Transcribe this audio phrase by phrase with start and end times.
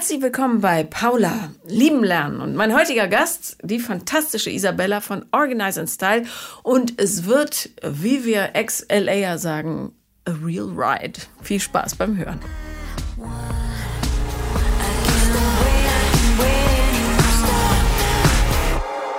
[0.00, 2.40] Herzlich willkommen bei Paula, Lieben Lernen.
[2.40, 6.24] Und mein heutiger Gast, die fantastische Isabella von Organize and Style.
[6.62, 9.92] Und es wird, wie wir Ex-LAer sagen,
[10.24, 11.20] a real ride.
[11.42, 12.40] Viel Spaß beim Hören.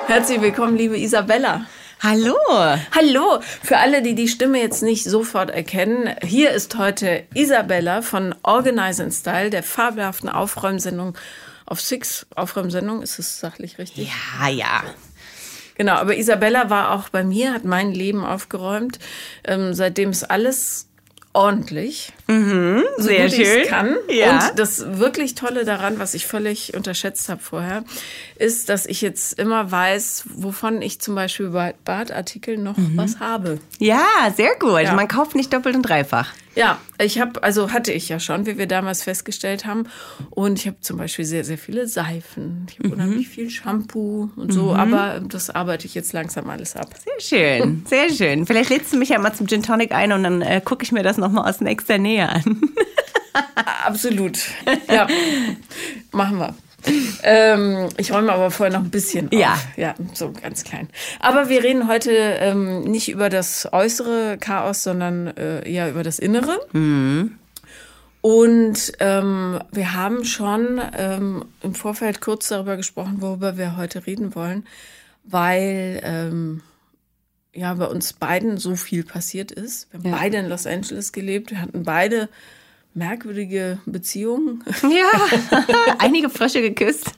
[0.07, 1.68] Herzlich willkommen, liebe Isabella.
[2.04, 2.36] Hallo.
[2.96, 3.42] Hallo.
[3.62, 9.04] Für alle, die die Stimme jetzt nicht sofort erkennen, hier ist heute Isabella von Organize
[9.04, 11.16] and Style, der fabelhaften Aufräumsendung
[11.68, 12.26] auf Six.
[12.36, 14.09] Aufräumsendung, ist es sachlich richtig?
[14.09, 14.84] Ja, ja.
[15.76, 18.98] Genau, aber Isabella war auch bei mir, hat mein Leben aufgeräumt.
[19.44, 20.88] Ähm, seitdem ist alles
[21.34, 22.14] ordentlich.
[22.31, 23.67] Mhm, so sehr gut schön.
[23.67, 23.95] kann.
[24.09, 24.48] Ja.
[24.49, 27.84] Und das wirklich Tolle daran, was ich völlig unterschätzt habe vorher,
[28.38, 33.59] ist, dass ich jetzt immer weiß, wovon ich zum Beispiel bei Badartikeln noch was habe.
[33.80, 34.03] Ja,
[34.36, 34.81] sehr gut.
[34.81, 34.94] Ja.
[34.94, 36.30] Man kauft nicht doppelt und dreifach.
[36.53, 39.88] Ja, ich habe, also hatte ich ja schon, wie wir damals festgestellt haben.
[40.31, 42.67] Und ich habe zum Beispiel sehr, sehr viele Seifen.
[42.70, 42.94] Ich habe Mhm.
[42.94, 46.89] unheimlich viel Shampoo und so, aber das arbeite ich jetzt langsam alles ab.
[47.22, 47.22] Sehr
[47.61, 48.45] schön, sehr schön.
[48.45, 50.91] Vielleicht lädst du mich ja mal zum Gin Tonic ein und dann äh, gucke ich
[50.91, 52.61] mir das nochmal aus nächster Nähe an.
[53.86, 54.39] Absolut.
[54.88, 55.08] Ja,
[56.11, 56.55] machen wir.
[57.23, 59.33] Ähm, ich räume aber vorher noch ein bisschen auf.
[59.33, 59.59] Ja.
[59.78, 60.89] Ja, so ganz klein.
[61.19, 66.17] Aber wir reden heute ähm, nicht über das äußere Chaos, sondern äh, eher über das
[66.19, 66.59] Innere.
[68.22, 74.35] Und ähm, wir haben schon ähm, im Vorfeld kurz darüber gesprochen, worüber wir heute reden
[74.35, 74.67] wollen,
[75.23, 76.61] weil ähm,
[77.53, 79.88] ja bei uns beiden so viel passiert ist.
[79.91, 80.16] Wir haben Ja.
[80.17, 81.52] beide in Los Angeles gelebt.
[81.52, 82.30] Wir hatten beide
[82.94, 84.63] merkwürdige Beziehungen.
[84.83, 85.55] Ja,
[85.99, 87.11] einige Frösche geküsst.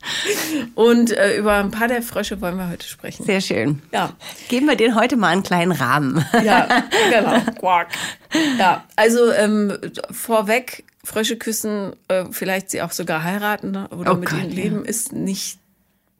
[0.76, 3.26] Und äh, über ein paar der Frösche wollen wir heute sprechen.
[3.26, 3.82] Sehr schön.
[3.92, 4.14] Ja,
[4.50, 6.24] Geben wir denen heute mal einen kleinen Rahmen.
[6.44, 7.40] ja, genau.
[7.60, 7.88] Quack.
[8.60, 9.76] Ja, also ähm,
[10.12, 13.88] vorweg, Frösche küssen, äh, vielleicht sie auch sogar heiraten ne?
[13.90, 14.56] oder Oh mit Gott, ihnen ja.
[14.64, 15.58] leben, ist nicht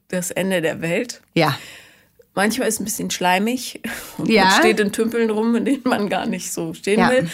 [0.08, 1.22] das Ende der Welt.
[1.36, 1.56] Ja,
[2.36, 3.82] Manchmal ist es ein bisschen schleimig
[4.18, 4.50] und Ja.
[4.52, 7.10] steht in Tümpeln rum, in denen man gar nicht so stehen Ja.
[7.12, 7.30] will.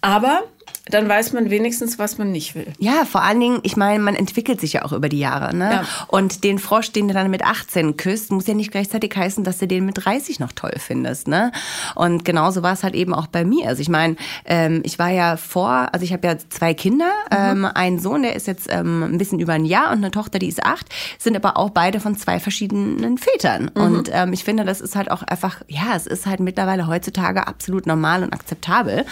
[0.00, 0.44] Aber
[0.86, 2.66] dann weiß man wenigstens, was man nicht will.
[2.78, 5.56] Ja, vor allen Dingen, ich meine, man entwickelt sich ja auch über die Jahre.
[5.56, 5.70] Ne?
[5.70, 5.84] Ja.
[6.08, 9.58] Und den Frosch, den du dann mit 18 küsst, muss ja nicht gleichzeitig heißen, dass
[9.58, 11.26] du den mit 30 noch toll findest.
[11.26, 11.52] Ne?
[11.94, 13.68] Und genauso war es halt eben auch bei mir.
[13.68, 17.64] Also ich meine, ähm, ich war ja vor, also ich habe ja zwei Kinder, ähm,
[17.64, 20.48] einen Sohn, der ist jetzt ähm, ein bisschen über ein Jahr und eine Tochter, die
[20.48, 20.86] ist acht,
[21.18, 23.68] sind aber auch beide von zwei verschiedenen Vätern.
[23.68, 27.46] Und ähm, ich finde, das ist halt auch einfach, ja, es ist halt mittlerweile heutzutage
[27.46, 29.06] absolut normal und akzeptabel.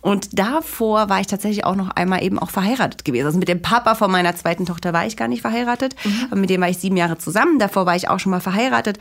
[0.00, 3.26] Und davor war ich tatsächlich auch noch einmal eben auch verheiratet gewesen.
[3.26, 5.96] Also mit dem Papa von meiner zweiten Tochter war ich gar nicht verheiratet.
[6.30, 7.58] Aber mit dem war ich sieben Jahre zusammen.
[7.58, 8.98] Davor war ich auch schon mal verheiratet.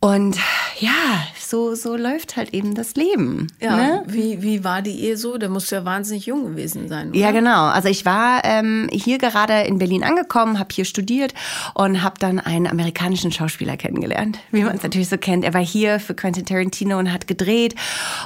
[0.00, 0.36] Und
[0.78, 0.90] ja,
[1.50, 3.48] so, so läuft halt eben das Leben.
[3.60, 4.02] Ja, Ne?
[4.06, 5.36] wie, wie war die Ehe so?
[5.38, 7.10] Der muss ja wahnsinnig jung gewesen sein.
[7.10, 7.18] Oder?
[7.18, 7.66] Ja, genau.
[7.66, 11.34] Also ich war ähm, hier gerade in Berlin angekommen, habe hier studiert
[11.74, 15.44] und habe dann einen amerikanischen Schauspieler kennengelernt, wie man es natürlich so kennt.
[15.44, 17.74] Er war hier für Quentin Tarantino und hat gedreht.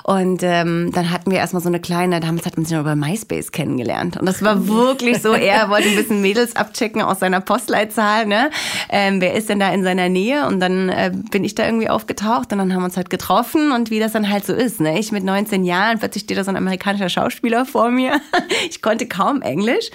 [0.03, 2.97] Und ähm, dann hatten wir erstmal so eine kleine, damals hat man sich noch über
[2.97, 4.17] MySpace kennengelernt.
[4.19, 8.27] Und das war wirklich so, er wollte ein bisschen Mädels abchecken aus seiner Postleitzahl.
[8.27, 8.51] Ne?
[8.91, 10.47] Ähm, wer ist denn da in seiner Nähe?
[10.47, 13.71] Und dann äh, bin ich da irgendwie aufgetaucht und dann haben wir uns halt getroffen
[13.71, 14.81] und wie das dann halt so ist.
[14.81, 14.99] Ne?
[14.99, 18.21] Ich mit 19 Jahren, plötzlich steht da so ein amerikanischer Schauspieler vor mir.
[18.69, 19.91] Ich konnte kaum Englisch.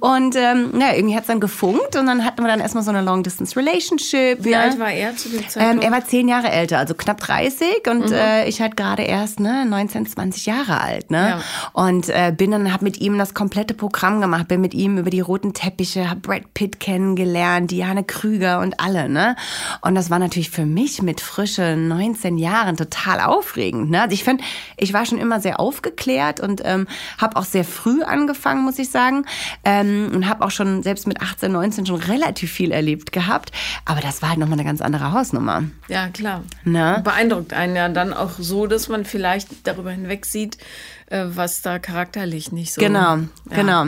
[0.00, 2.90] Und ähm, ja, irgendwie hat es dann gefunkt und dann hatten wir dann erstmal so
[2.90, 4.44] eine Long-Distance-Relationship.
[4.44, 4.58] Wie ne?
[4.58, 5.84] alt war er zu dem Ähm, Zeitpunkt?
[5.84, 9.64] er war zehn Jahre älter, also knapp 30 und äh, ich halt gerade erst ne,
[9.66, 11.10] 19, 20 Jahre alt.
[11.10, 11.28] Ne?
[11.36, 11.40] Ja.
[11.72, 15.10] Und äh, bin dann, hab mit ihm das komplette Programm gemacht, bin mit ihm über
[15.10, 19.08] die roten Teppiche, hab Brad Pitt kennengelernt, Diane Krüger und alle.
[19.08, 19.36] Ne?
[19.80, 23.90] Und das war natürlich für mich mit frische 19 Jahren total aufregend.
[23.90, 24.02] Ne?
[24.02, 24.42] Also ich finde,
[24.76, 26.86] ich war schon immer sehr aufgeklärt und ähm,
[27.18, 29.24] habe auch sehr früh angefangen, muss ich sagen.
[29.64, 33.52] Ähm, und habe auch schon selbst mit 18, 19 schon relativ viel erlebt gehabt.
[33.84, 35.64] Aber das war halt nochmal eine ganz andere Hausnummer.
[35.88, 36.42] Ja, klar.
[36.64, 37.00] Ne?
[37.04, 40.58] Beeindruckt einen ja dann auch so, dass man vielleicht darüber hinweg sieht,
[41.06, 42.80] äh, was da charakterlich nicht so.
[42.80, 43.26] Genau, Ja.
[43.50, 43.84] genau.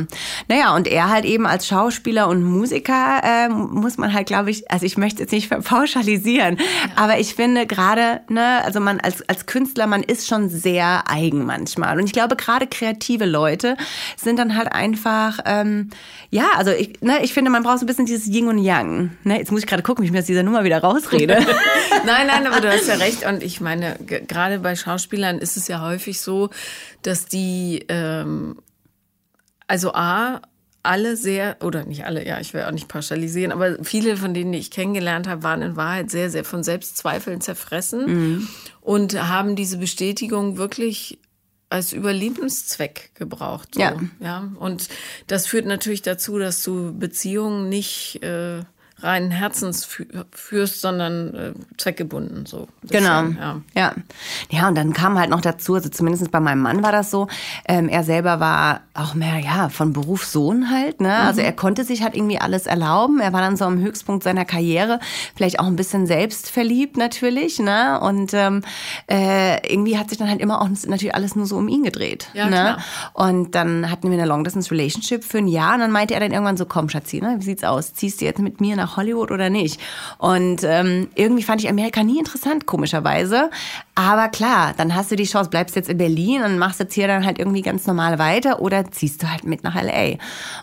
[0.49, 4.71] Naja, und er halt eben als Schauspieler und Musiker äh, muss man halt, glaube ich,
[4.71, 6.59] also ich möchte jetzt nicht pauschalisieren,
[6.97, 11.45] aber ich finde gerade, ne, also man als, als Künstler, man ist schon sehr eigen
[11.45, 11.99] manchmal.
[11.99, 13.77] Und ich glaube, gerade kreative Leute
[14.17, 15.91] sind dann halt einfach, ähm,
[16.31, 19.17] ja, also ich, ne, ich finde, man braucht so ein bisschen dieses Yin und Yang.
[19.25, 19.39] Ne?
[19.39, 21.35] Jetzt muss ich gerade gucken, wie ich mir aus dieser Nummer wieder rausrede.
[22.07, 23.25] Nein, nein, aber du hast ja recht.
[23.25, 26.51] Und ich meine, ge- gerade bei Schauspielern ist es ja häufig so,
[27.03, 28.57] dass die, ähm,
[29.67, 30.43] also A,
[30.85, 34.53] alle sehr, oder nicht alle, ja, ich will auch nicht pauschalisieren, aber viele von denen,
[34.53, 38.49] die ich kennengelernt habe, waren in Wahrheit sehr, sehr von Selbstzweifeln zerfressen
[38.81, 41.19] und haben diese Bestätigung wirklich
[41.71, 43.75] als Überlebenszweck gebraucht.
[43.75, 43.97] So, Ja.
[44.21, 44.53] ja.
[44.59, 44.89] Und
[45.27, 48.61] das führt natürlich dazu, dass du Beziehungen nicht äh,
[49.05, 52.47] reinen Herzens fü- führst, sondern äh, zweckgebunden.
[52.47, 52.69] So.
[52.89, 53.23] Genau.
[53.23, 53.61] Ja.
[53.75, 53.95] ja.
[54.51, 57.29] Ja, und dann kam halt noch dazu, also zumindest bei meinem Mann war das so,
[57.69, 61.15] ähm, er selber war auch mehr, ja, von Beruf Sohn halt, ne?
[61.15, 63.21] Also er konnte sich halt irgendwie alles erlauben.
[63.21, 65.01] Er war dann so am Höchstpunkt seiner Karriere,
[65.37, 68.01] vielleicht auch ein bisschen selbstverliebt natürlich, ne?
[68.01, 68.63] Und ähm,
[69.11, 72.29] äh, irgendwie hat sich dann halt immer auch natürlich alles nur so um ihn gedreht.
[72.35, 72.51] Ja, ne?
[72.51, 72.79] klar.
[73.13, 76.57] Und dann hatten wir eine Long-Distance-Relationship für ein Jahr und dann meinte er dann irgendwann
[76.57, 77.37] so, komm Schatzi, ne?
[77.39, 77.95] wie sieht's aus?
[77.95, 79.81] Ziehst du jetzt mit mir nach Hollywood oder nicht?
[80.19, 83.51] Und ähm, irgendwie fand ich Amerika nie interessant, komischerweise.
[83.95, 87.07] Aber klar, dann hast du die Chance, bleibst jetzt in Berlin und machst jetzt hier
[87.07, 90.19] dann halt irgendwie ganz normal weiter oder ziehst du halt mit nach L.A.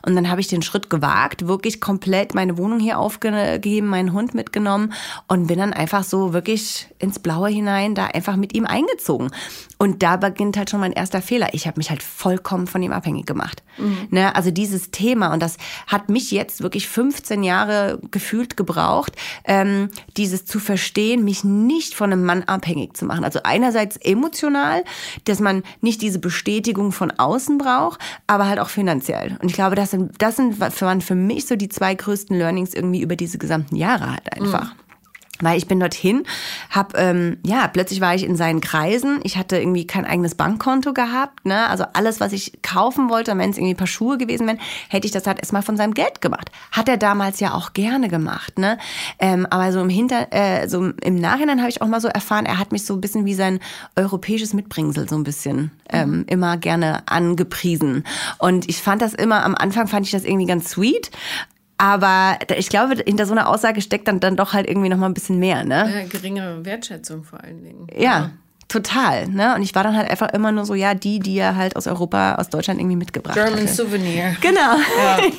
[0.05, 4.33] Und dann habe ich den Schritt gewagt, wirklich komplett meine Wohnung hier aufgegeben, meinen Hund
[4.33, 4.93] mitgenommen
[5.27, 9.31] und bin dann einfach so wirklich ins Blaue hinein da einfach mit ihm eingezogen.
[9.77, 11.49] Und da beginnt halt schon mein erster Fehler.
[11.53, 13.63] Ich habe mich halt vollkommen von ihm abhängig gemacht.
[14.11, 14.35] Ne?
[14.35, 15.57] Also dieses Thema, und das
[15.87, 19.15] hat mich jetzt wirklich 15 Jahre gefühlt gebraucht,
[19.45, 23.23] ähm, dieses zu verstehen, mich nicht von einem Mann abhängig zu machen.
[23.23, 24.83] Also einerseits emotional,
[25.25, 29.37] dass man nicht diese Bestätigung von außen braucht, aber halt auch finanziell.
[29.41, 32.73] Und ich glaube, das sind, das sind waren für mich so die zwei größten Learnings
[32.73, 34.75] irgendwie über diese gesamten Jahre halt einfach.
[35.41, 36.23] Weil ich bin dorthin,
[36.69, 39.19] hab ähm, ja plötzlich war ich in seinen Kreisen.
[39.23, 41.67] Ich hatte irgendwie kein eigenes Bankkonto gehabt, ne?
[41.67, 44.59] Also alles, was ich kaufen wollte, wenn es irgendwie ein paar Schuhe gewesen wären,
[44.89, 46.51] hätte ich das halt erstmal von seinem Geld gemacht.
[46.71, 48.77] Hat er damals ja auch gerne gemacht, ne?
[49.19, 52.45] Ähm, aber so im Hinter, äh, so im Nachhinein habe ich auch mal so erfahren,
[52.45, 53.59] er hat mich so ein bisschen wie sein
[53.95, 58.03] europäisches Mitbringsel so ein bisschen ähm, immer gerne angepriesen.
[58.37, 61.11] Und ich fand das immer am Anfang fand ich das irgendwie ganz sweet.
[61.81, 65.07] Aber ich glaube, hinter so einer Aussage steckt dann, dann doch halt irgendwie noch mal
[65.07, 65.91] ein bisschen mehr, ne?
[65.91, 67.87] Ja, geringere Wertschätzung vor allen Dingen.
[67.97, 68.33] Ja,
[68.71, 69.53] total, ne?
[69.55, 71.87] Und ich war dann halt einfach immer nur so, ja, die, die er halt aus
[71.87, 73.67] Europa, aus Deutschland irgendwie mitgebracht German hatte.
[73.67, 74.35] Souvenir.
[74.41, 74.77] Genau,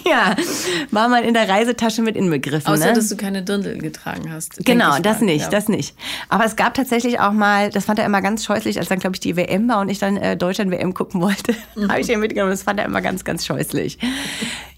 [0.09, 0.37] ja.
[0.91, 2.93] War mal in der Reisetasche mit inbegriffen, Außer, ne?
[2.93, 4.65] dass du keine Dirndl getragen hast.
[4.65, 5.49] Genau, das nicht, Ja.
[5.49, 5.97] das nicht.
[6.29, 9.17] Aber es gab tatsächlich auch mal, das fand er immer ganz scheußlich, als dann, glaube
[9.17, 11.55] ich, die WM war und ich dann äh, Deutschland-WM gucken wollte,
[11.89, 12.51] habe ich ihn mitgenommen.
[12.53, 13.99] Das fand er immer ganz, ganz scheußlich.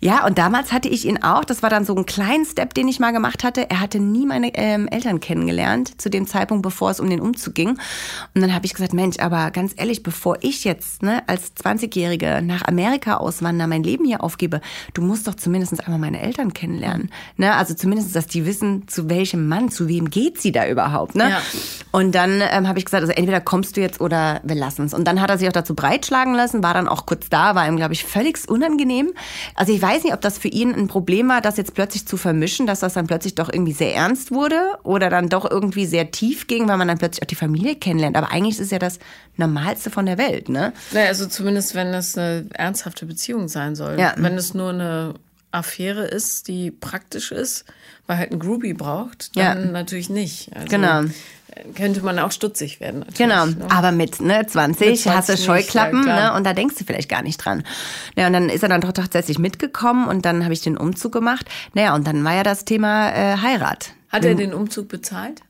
[0.01, 2.87] Ja, und damals hatte ich ihn auch, das war dann so ein kleiner Step, den
[2.89, 3.71] ich mal gemacht hatte.
[3.71, 7.55] Er hatte nie meine ähm, Eltern kennengelernt, zu dem Zeitpunkt, bevor es um den Umzug
[7.55, 7.79] ging.
[8.35, 12.43] Und dann habe ich gesagt, Mensch, aber ganz ehrlich, bevor ich jetzt ne, als 20-Jährige
[12.43, 14.61] nach Amerika auswandere, mein Leben hier aufgebe,
[14.93, 17.11] du musst doch zumindest einmal meine Eltern kennenlernen.
[17.39, 17.55] Ne?
[17.55, 21.15] Also zumindest, dass die wissen, zu welchem Mann, zu wem geht sie da überhaupt.
[21.15, 21.31] Ne?
[21.31, 21.43] Ja.
[21.91, 24.93] Und dann ähm, habe ich gesagt, also entweder kommst du jetzt oder wir lassen es.
[24.93, 27.67] Und dann hat er sich auch dazu breitschlagen lassen, war dann auch kurz da, war
[27.67, 29.15] ihm, glaube ich, völlig unangenehm.
[29.55, 32.19] Also ich weiß nicht, ob das für ihn ein Problem war, das jetzt plötzlich zu
[32.19, 36.11] vermischen, dass das dann plötzlich doch irgendwie sehr ernst wurde oder dann doch irgendwie sehr
[36.11, 38.17] tief ging, weil man dann plötzlich auch die Familie kennenlernt.
[38.17, 38.99] Aber eigentlich ist es ja das
[39.37, 40.73] Normalste von der Welt, ne?
[40.93, 43.99] Naja, also zumindest, wenn es eine ernsthafte Beziehung sein soll.
[43.99, 44.15] Ja.
[44.17, 45.15] Wenn es nur eine
[45.53, 47.65] Affäre ist, die praktisch ist,
[48.07, 49.71] weil halt ein Groupie braucht, dann Ja.
[49.73, 50.51] natürlich nicht.
[50.55, 51.03] Also Genau.
[51.77, 53.05] Könnte man auch stutzig werden.
[53.17, 53.57] Genau, Ne?
[53.69, 56.31] aber mit ne, 20, Mit 20 hast du nicht, Scheuklappen ja, klar.
[56.33, 57.63] ne, und da denkst du vielleicht gar nicht dran.
[58.17, 61.13] Ja, und dann ist er dann doch tatsächlich mitgekommen und dann habe ich den Umzug
[61.13, 61.47] gemacht.
[61.73, 63.91] Naja, und dann war ja das Thema äh, Heirat.
[64.09, 65.43] Hat er den Umzug bezahlt?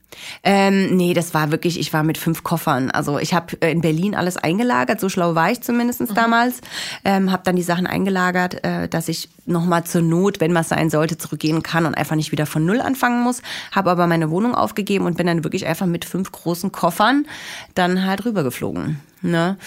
[0.43, 2.91] Ähm, nee, das war wirklich, ich war mit fünf Koffern.
[2.91, 6.61] Also ich habe äh, in Berlin alles eingelagert, so schlau war ich zumindest damals.
[7.03, 10.89] Ähm, habe dann die Sachen eingelagert, äh, dass ich nochmal zur Not, wenn was sein
[10.89, 13.41] sollte, zurückgehen kann und einfach nicht wieder von Null anfangen muss.
[13.71, 17.25] Habe aber meine Wohnung aufgegeben und bin dann wirklich einfach mit fünf großen Koffern
[17.73, 18.99] dann halt rübergeflogen.
[19.21, 19.57] Ne?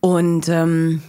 [0.00, 1.02] Und ähm,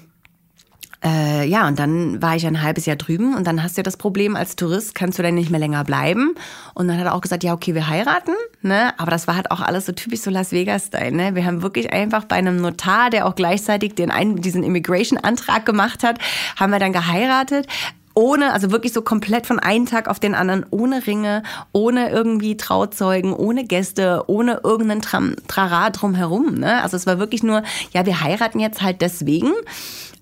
[1.03, 3.83] äh, ja, und dann war ich ein halbes Jahr drüben und dann hast du ja
[3.83, 6.35] das Problem, als Tourist kannst du dann nicht mehr länger bleiben.
[6.75, 8.93] Und dann hat er auch gesagt, ja, okay, wir heiraten, ne?
[8.99, 11.33] Aber das war halt auch alles so typisch so Las Vegas-Style, ne?
[11.33, 16.03] Wir haben wirklich einfach bei einem Notar, der auch gleichzeitig den einen, diesen Immigration-Antrag gemacht
[16.03, 16.19] hat,
[16.55, 17.67] haben wir dann geheiratet
[18.13, 22.57] ohne, also wirklich so komplett von einem Tag auf den anderen, ohne Ringe, ohne irgendwie
[22.57, 26.55] Trauzeugen, ohne Gäste, ohne irgendeinen Tram, Trara drumherum.
[26.55, 26.83] Ne?
[26.83, 29.51] Also es war wirklich nur, ja, wir heiraten jetzt halt deswegen.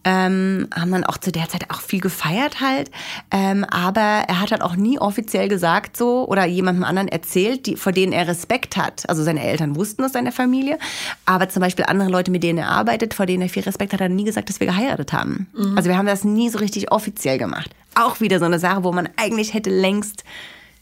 [0.06, 2.90] Ähm, haben dann auch zu der Zeit auch viel gefeiert halt.
[3.32, 7.76] Ähm, aber er hat halt auch nie offiziell gesagt so oder jemandem anderen erzählt, die,
[7.76, 9.08] vor denen er Respekt hat.
[9.10, 10.80] Also seine Eltern wussten das, seine Familie.
[11.26, 14.00] Aber zum Beispiel andere Leute, mit denen er arbeitet, vor denen er viel Respekt hat,
[14.00, 15.48] hat er nie gesagt, dass wir geheiratet haben.
[15.76, 17.70] Also wir haben das nie so richtig offiziell gemacht.
[17.96, 20.24] Auch wieder so eine Sache, wo man eigentlich hätte längst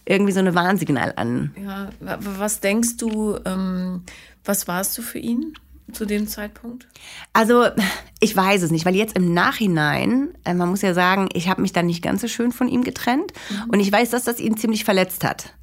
[0.05, 1.51] irgendwie so eine Warnsignal an.
[1.62, 4.03] Ja, wa- wa- was denkst du, ähm,
[4.45, 5.53] was warst du für ihn
[5.91, 6.88] zu dem Zeitpunkt?
[7.34, 7.65] Also,
[8.20, 11.62] ich weiß es nicht, weil jetzt im Nachhinein, äh, man muss ja sagen, ich habe
[11.62, 13.32] mich dann nicht ganz so schön von ihm getrennt
[13.70, 15.53] und ich weiß, dass das ihn ziemlich verletzt hat.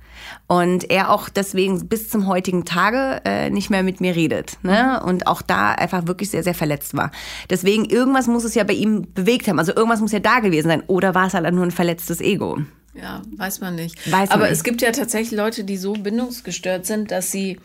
[0.46, 4.58] Und er auch deswegen bis zum heutigen Tage äh, nicht mehr mit mir redet.
[4.62, 5.02] Ne?
[5.02, 7.10] Und auch da einfach wirklich sehr, sehr verletzt war.
[7.50, 9.58] Deswegen, irgendwas muss es ja bei ihm bewegt haben.
[9.58, 10.82] Also irgendwas muss ja da gewesen sein.
[10.86, 12.58] Oder war es halt nur ein verletztes Ego?
[12.94, 13.96] Ja, weiß man nicht.
[14.10, 14.52] Weiß man Aber nicht.
[14.52, 17.58] es gibt ja tatsächlich Leute, die so bindungsgestört sind, dass sie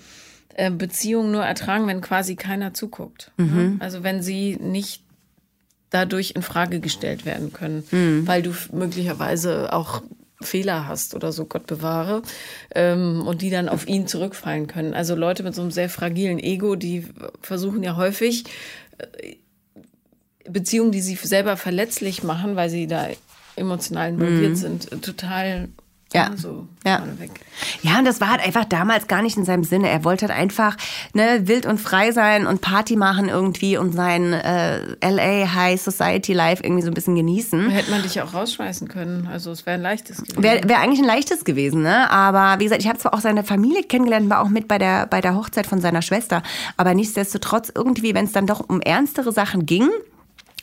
[0.56, 3.32] äh, Beziehungen nur ertragen, wenn quasi keiner zuguckt.
[3.38, 3.56] Mhm.
[3.56, 3.76] ne?
[3.80, 5.04] Also wenn sie nicht
[5.90, 8.28] dadurch in Frage gestellt werden können, Mhm.
[8.28, 10.04] weil du möglicherweise auch
[10.42, 12.22] Fehler hast oder so, Gott bewahre,
[12.74, 14.94] ähm, und die dann auf ihn zurückfallen können.
[14.94, 17.06] Also Leute mit so einem sehr fragilen Ego, die
[17.42, 18.46] versuchen ja häufig
[19.00, 19.36] äh,
[20.50, 23.08] Beziehungen, die sie selber verletzlich machen, weil sie da
[23.56, 25.74] emotional involviert sind, äh, total Mhm.
[26.14, 26.32] Ja.
[26.36, 27.04] so Ja.
[27.82, 29.90] Ja, und das war halt einfach damals gar nicht in seinem Sinne.
[29.90, 30.78] Er wollte halt einfach
[31.14, 36.34] ne, wild und frei sein und Party machen irgendwie und sein äh, LA High Society
[36.34, 37.70] Life irgendwie so ein bisschen genießen.
[37.70, 39.28] Hätte man dich ja auch rausschmeißen können.
[39.32, 40.42] Also es wäre ein leichtes gewesen.
[40.42, 42.10] Wäre wär eigentlich ein leichtes gewesen, ne?
[42.10, 45.06] Aber wie gesagt, ich habe zwar auch seine Familie kennengelernt, war auch mit bei der,
[45.06, 46.42] bei der Hochzeit von seiner Schwester.
[46.78, 49.90] Aber nichtsdestotrotz irgendwie, wenn es dann doch um ernstere Sachen ging,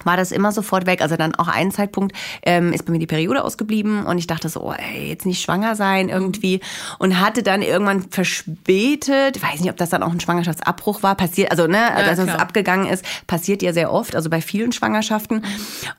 [0.06, 1.02] war das immer sofort weg.
[1.02, 4.48] Also dann auch einen Zeitpunkt ähm, ist bei mir die Periode ausgeblieben und ich dachte
[4.48, 6.60] so, oh, ey, jetzt nicht schwanger sein irgendwie.
[6.98, 11.50] Und hatte dann irgendwann verspätet, weiß nicht, ob das dann auch ein Schwangerschaftsabbruch war, passiert,
[11.50, 15.44] also ne, also als es abgegangen ist, passiert ja sehr oft, also bei vielen Schwangerschaften.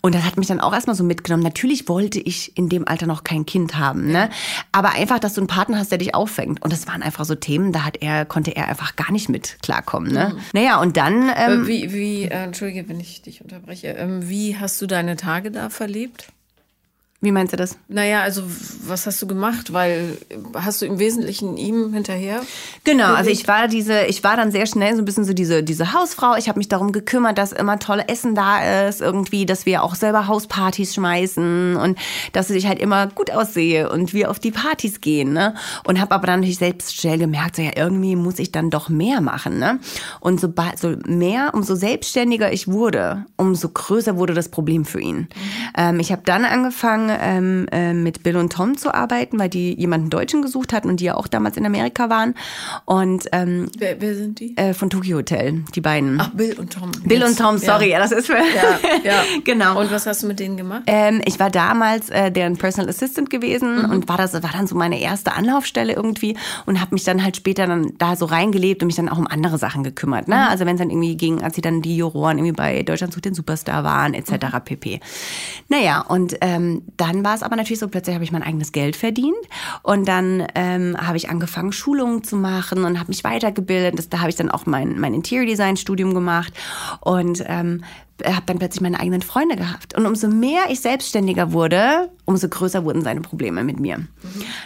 [0.02, 1.44] Und das hat mich dann auch erstmal so mitgenommen.
[1.44, 4.30] Natürlich wollte ich in dem Alter noch kein Kind haben, ne?
[4.72, 6.62] Aber einfach, dass du einen Partner hast, der dich auffängt.
[6.64, 9.58] Und das waren einfach so Themen, da hat er, konnte er einfach gar nicht mit
[9.62, 10.36] klarkommen, ne?
[10.54, 13.97] Naja, und dann, ähm, Äh, wie, wie äh, entschuldige, wenn ich dich unterbreche.
[13.98, 16.32] Ähm, wie hast du deine Tage da verlebt?
[17.20, 17.80] Wie meinst du das?
[17.88, 18.44] Naja, also
[18.86, 19.74] was hast du gemacht?
[19.74, 20.20] Weil
[20.54, 22.42] hast du im Wesentlichen ihm hinterher?
[22.84, 25.64] Genau, also ich war diese, ich war dann sehr schnell so ein bisschen so diese,
[25.64, 26.36] diese Hausfrau.
[26.38, 29.96] Ich habe mich darum gekümmert, dass immer tolle Essen da ist, irgendwie, dass wir auch
[29.96, 31.98] selber Hauspartys schmeißen und
[32.34, 35.56] dass ich halt immer gut aussehe und wir auf die Partys gehen, ne?
[35.86, 38.90] Und habe aber dann natürlich selbst schnell gemerkt, so ja, irgendwie muss ich dann doch
[38.90, 39.80] mehr machen, ne?
[40.20, 45.30] Und sobald so mehr, umso selbstständiger ich wurde, umso größer wurde das Problem für ihn.
[45.76, 49.74] Ähm, ich habe dann angefangen, ähm, äh, mit Bill und Tom zu arbeiten, weil die
[49.80, 52.34] jemanden Deutschen gesucht hatten und die ja auch damals in Amerika waren.
[52.86, 54.56] Und ähm, Wer, wer sind die?
[54.58, 56.20] äh, von Tokyo Hotel, die beiden.
[56.22, 56.92] Ach, Bill und Tom.
[57.04, 57.30] Bill Jetzt.
[57.30, 58.34] und Tom, sorry, ja, das ist für.
[58.38, 59.24] Ja, ja.
[59.44, 59.80] genau.
[59.80, 60.84] Und was hast du mit denen gemacht?
[60.88, 63.92] Ähm, ich war damals äh, deren Personal Assistant gewesen Mhm.
[63.92, 67.36] und war das war dann so meine erste Anlaufstelle irgendwie und habe mich dann halt
[67.38, 70.28] später dann da so reingelebt und mich dann auch um andere Sachen gekümmert.
[70.28, 70.36] Ne?
[70.36, 70.42] Mhm.
[70.50, 73.26] Also wenn es dann irgendwie ging, als sie dann die Juroren irgendwie bei Deutschland sucht
[73.26, 74.32] den Superstar waren etc.
[74.54, 74.62] Mhm.
[74.64, 75.00] pp.
[75.70, 78.96] Naja und ähm, dann war es aber natürlich so plötzlich habe ich mein eigenes Geld
[78.96, 79.36] verdient
[79.84, 83.98] und dann ähm, habe ich angefangen Schulungen zu machen und habe mich weitergebildet.
[83.98, 86.54] Das, da habe ich dann auch mein mein Interior Design Studium gemacht
[87.02, 87.84] und ähm,
[88.26, 89.96] habe dann plötzlich meine eigenen Freunde gehabt.
[89.96, 94.08] Und umso mehr ich selbstständiger wurde, umso größer wurden seine Probleme mit mir.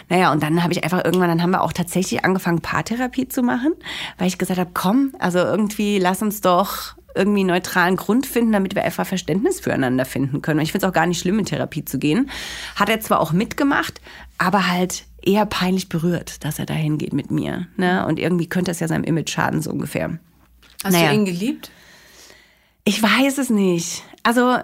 [0.08, 3.42] Naja, und dann habe ich einfach irgendwann, dann haben wir auch tatsächlich angefangen, Paartherapie zu
[3.42, 3.74] machen,
[4.18, 8.52] weil ich gesagt habe, komm, also irgendwie lass uns doch irgendwie einen neutralen Grund finden,
[8.52, 10.58] damit wir einfach Verständnis füreinander finden können.
[10.58, 12.30] Und ich finde es auch gar nicht schlimm, in Therapie zu gehen.
[12.76, 14.00] Hat er zwar auch mitgemacht,
[14.38, 17.66] aber halt eher peinlich berührt, dass er dahin geht mit mir.
[17.76, 18.06] Ne?
[18.06, 20.18] Und irgendwie könnte es ja seinem Image schaden, so ungefähr.
[20.84, 21.08] Hast naja.
[21.08, 21.70] du ihn geliebt?
[22.84, 24.02] Ich weiß es nicht.
[24.22, 24.58] Also,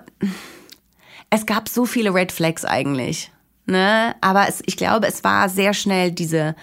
[1.31, 3.31] es gab so viele Red Flags eigentlich.
[3.67, 4.17] Ne?
[4.21, 6.57] Aber es, ich glaube, es war sehr schnell diese,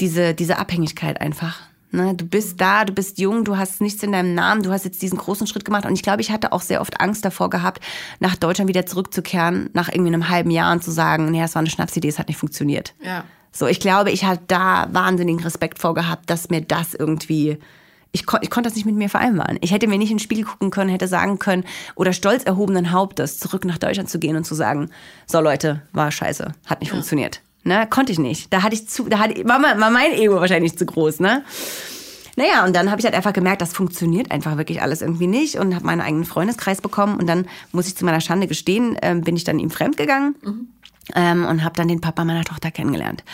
[0.00, 1.60] diese, diese Abhängigkeit einfach.
[1.92, 2.14] Ne?
[2.14, 5.02] Du bist da, du bist jung, du hast nichts in deinem Namen, du hast jetzt
[5.02, 5.84] diesen großen Schritt gemacht.
[5.84, 7.82] Und ich glaube, ich hatte auch sehr oft Angst davor gehabt,
[8.18, 11.60] nach Deutschland wieder zurückzukehren, nach irgendwie einem halben Jahr und zu sagen, nee, das war
[11.60, 12.94] eine Schnapsidee, es hat nicht funktioniert.
[13.02, 13.24] Ja.
[13.52, 17.58] So, ich glaube, ich hatte da wahnsinnigen Respekt vor gehabt, dass mir das irgendwie.
[18.14, 19.58] Ich, kon ich konnte das nicht mit mir vereinbaren.
[19.62, 22.92] Ich hätte mir nicht in den Spiegel gucken können, hätte sagen können oder stolz erhobenen
[22.92, 24.90] Hauptes zurück nach Deutschland zu gehen und zu sagen,
[25.26, 27.40] so Leute, war scheiße, hat nicht funktioniert.
[27.64, 28.52] Ne, konnte ich nicht.
[28.52, 31.44] Da hatte ich zu, da hatte, war, war mein Ego wahrscheinlich zu groß, ne?
[32.34, 35.56] Naja, und dann habe ich halt einfach gemerkt, das funktioniert einfach wirklich alles irgendwie nicht
[35.56, 39.20] und habe meinen eigenen Freundeskreis bekommen und dann muss ich zu meiner Schande gestehen, ähm,
[39.20, 40.34] bin ich dann ihm fremdgegangen.
[41.16, 43.24] Ähm, und habe dann den Papa meiner Tochter kennengelernt.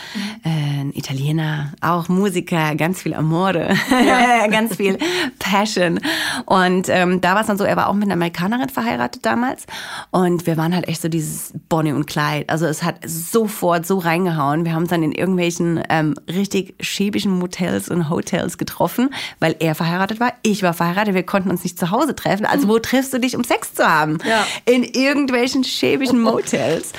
[0.43, 0.49] Äh,
[0.81, 3.77] ein Italiener, auch Musiker, ganz viel Amore,
[4.51, 4.99] ganz viel
[5.39, 6.01] Passion.
[6.47, 9.67] Und ähm, da war es dann so, er war auch mit einer Amerikanerin verheiratet damals.
[10.11, 12.49] Und wir waren halt echt so dieses Bonnie und Clyde.
[12.49, 14.65] Also es hat sofort so reingehauen.
[14.65, 19.11] Wir haben uns dann in irgendwelchen ähm, richtig schäbischen Motels und Hotels getroffen,
[19.41, 22.47] weil er verheiratet war, ich war verheiratet, wir konnten uns nicht zu Hause treffen.
[22.47, 24.19] Also wo triffst du dich, um Sex zu haben?
[24.27, 24.47] Ja.
[24.65, 26.93] In irgendwelchen schäbischen Motels.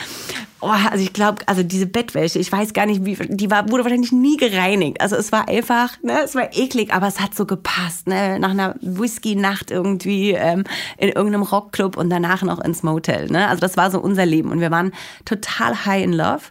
[0.62, 3.84] Oh, also ich glaube, also diese Bettwäsche, ich weiß gar nicht, wie, die war, wurde
[3.86, 5.00] wahrscheinlich nie gereinigt.
[5.00, 8.50] Also es war einfach, ne, es war eklig, aber es hat so gepasst, ne, nach
[8.50, 10.66] einer Whisky-Nacht irgendwie ähm,
[10.98, 13.48] in irgendeinem Rockclub und danach noch ins Motel, ne.
[13.48, 14.92] Also das war so unser Leben und wir waren
[15.24, 16.44] total high in love.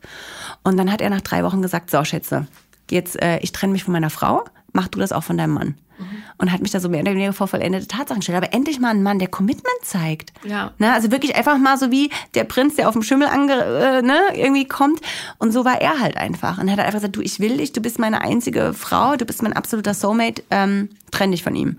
[0.65, 2.47] Und dann hat er nach drei Wochen gesagt, so Schätze,
[2.91, 5.75] jetzt äh, ich trenne mich von meiner Frau, mach du das auch von deinem Mann.
[5.99, 6.23] Mhm.
[6.39, 8.39] Und hat mich da so mehr oder weniger vor vollendete Tatsachen gestellt.
[8.39, 10.33] Aber endlich mal ein Mann, der Commitment zeigt.
[10.45, 10.73] Ja.
[10.79, 10.93] Ne?
[10.93, 14.21] Also wirklich einfach mal so wie der Prinz, der auf dem Schimmel ange, äh, ne,
[14.35, 15.01] irgendwie kommt.
[15.39, 16.59] Und so war er halt einfach.
[16.59, 19.25] Und er hat einfach gesagt, du, ich will dich, du bist meine einzige Frau, du
[19.25, 21.79] bist mein absoluter Soulmate, ähm, trenn dich von ihm.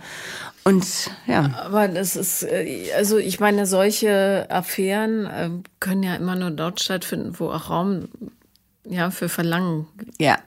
[0.65, 0.85] Und
[1.25, 1.49] ja.
[1.63, 6.81] Aber das ist, äh, also ich meine, solche Affären äh, können ja immer nur dort
[6.81, 8.09] stattfinden, wo auch Raum
[8.83, 9.87] ja, für Verlangen
[10.19, 10.37] ja.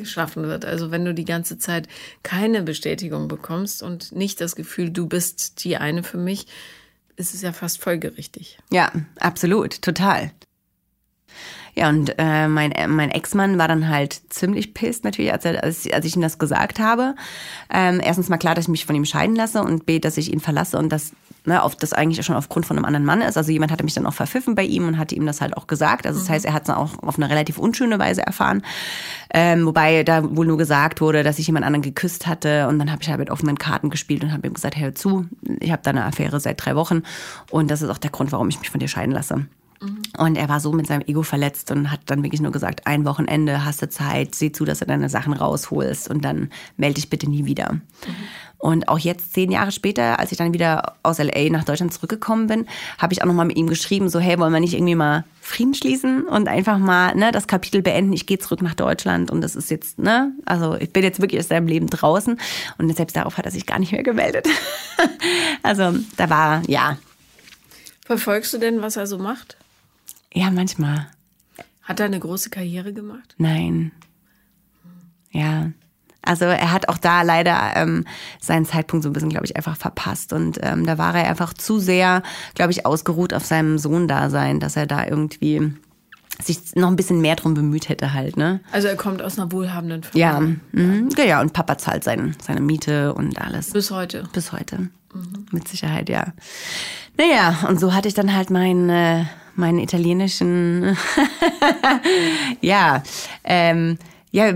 [0.00, 0.64] Geschaffen wird.
[0.64, 1.88] Also wenn du die ganze Zeit
[2.22, 6.46] keine Bestätigung bekommst und nicht das Gefühl, du bist die eine für mich,
[7.16, 8.58] ist es ja fast folgerichtig.
[8.72, 10.32] Ja, absolut, total.
[11.74, 15.62] Ja, und äh, mein, äh, mein Ex-Mann war dann halt ziemlich pisst natürlich, als, er,
[15.62, 17.14] als, als ich ihm das gesagt habe.
[17.72, 20.32] Ähm, erstens mal klar, dass ich mich von ihm scheiden lasse und B, dass ich
[20.32, 21.12] ihn verlasse und dass
[21.44, 23.36] ne, auf, das eigentlich schon aufgrund von einem anderen Mann ist.
[23.36, 25.66] Also jemand hatte mich dann auch verpfiffen bei ihm und hatte ihm das halt auch
[25.66, 26.06] gesagt.
[26.06, 26.32] Also das mhm.
[26.32, 28.62] heißt, er hat es auch auf eine relativ unschöne Weise erfahren.
[29.32, 32.68] Ähm, wobei da wohl nur gesagt wurde, dass ich jemand anderen geküsst hatte.
[32.68, 35.26] Und dann habe ich halt mit offenen Karten gespielt und habe ihm gesagt, hör zu,
[35.60, 37.02] ich habe da eine Affäre seit drei Wochen
[37.50, 39.46] und das ist auch der Grund, warum ich mich von dir scheiden lasse.
[40.18, 43.06] Und er war so mit seinem Ego verletzt und hat dann wirklich nur gesagt, ein
[43.06, 47.08] Wochenende hast du Zeit, sieh zu, dass du deine Sachen rausholst und dann melde dich
[47.08, 47.72] bitte nie wieder.
[47.72, 47.80] Mhm.
[48.60, 52.46] Und auch jetzt, zehn Jahre später, als ich dann wieder aus LA nach Deutschland zurückgekommen
[52.46, 52.66] bin,
[52.98, 55.72] habe ich auch nochmal mit ihm geschrieben, so hey, wollen wir nicht irgendwie mal Frieden
[55.72, 58.12] schließen und einfach mal ne, das Kapitel beenden.
[58.12, 61.40] Ich gehe zurück nach Deutschland und das ist jetzt, ne, also ich bin jetzt wirklich
[61.40, 62.38] aus seinem Leben draußen
[62.76, 64.46] und selbst darauf hat er sich gar nicht mehr gemeldet.
[65.62, 66.98] also da war, ja.
[68.04, 69.56] Verfolgst du denn, was er so macht?
[70.34, 71.08] Ja, manchmal.
[71.82, 73.34] Hat er eine große Karriere gemacht?
[73.38, 73.92] Nein.
[75.30, 75.70] Ja.
[76.22, 78.04] Also er hat auch da leider ähm,
[78.40, 80.32] seinen Zeitpunkt so ein bisschen, glaube ich, einfach verpasst.
[80.32, 82.22] Und ähm, da war er einfach zu sehr,
[82.54, 85.72] glaube ich, ausgeruht auf seinem Sohn-Dasein, dass er da irgendwie
[86.42, 88.60] sich noch ein bisschen mehr drum bemüht hätte halt, ne?
[88.72, 90.20] Also er kommt aus einer wohlhabenden Familie.
[90.20, 91.08] Ja, mhm.
[91.16, 91.24] ja.
[91.24, 93.72] ja und Papa zahlt sein, seine Miete und alles.
[93.72, 94.24] Bis heute.
[94.32, 94.88] Bis heute.
[95.12, 95.46] Mhm.
[95.50, 96.32] Mit Sicherheit, ja.
[97.18, 99.24] Naja, und so hatte ich dann halt meinen, äh,
[99.54, 100.96] meinen italienischen,
[102.60, 103.02] ja,
[103.44, 103.98] ähm,
[104.32, 104.52] ja,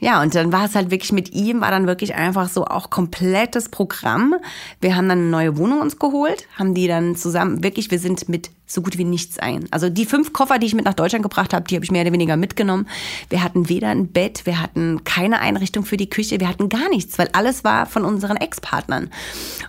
[0.00, 2.88] ja, und dann war es halt wirklich mit ihm, war dann wirklich einfach so auch
[2.90, 4.36] komplettes Programm.
[4.80, 8.28] Wir haben dann eine neue Wohnung uns geholt, haben die dann zusammen, wirklich, wir sind
[8.28, 9.66] mit so gut wie nichts ein.
[9.70, 12.02] Also die fünf Koffer, die ich mit nach Deutschland gebracht habe, die habe ich mehr
[12.02, 12.88] oder weniger mitgenommen.
[13.30, 16.88] Wir hatten weder ein Bett, wir hatten keine Einrichtung für die Küche, wir hatten gar
[16.88, 19.10] nichts, weil alles war von unseren Ex-Partnern.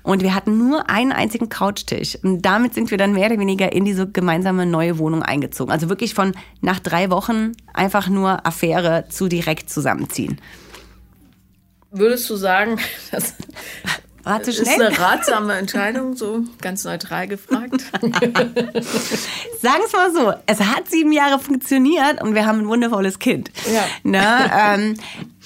[0.02, 2.18] Und wir hatten nur einen einzigen Couchtisch.
[2.24, 5.72] Und damit sind wir dann mehr oder weniger in diese gemeinsame neue Wohnung eingezogen.
[5.72, 10.42] Also wirklich von nach drei Wochen einfach nur Affäre zu direkt zusammenziehen.
[11.92, 12.80] Würdest du sagen,
[13.12, 13.36] dass
[14.44, 14.68] zu schnell.
[14.68, 17.84] Ist eine ratsame Entscheidung, so ganz neutral gefragt.
[19.62, 23.52] Sagen es mal so, es hat sieben Jahre funktioniert und wir haben ein wundervolles Kind.
[23.74, 23.86] Ja.
[24.04, 24.52] Ne?
[24.54, 24.98] Ähm,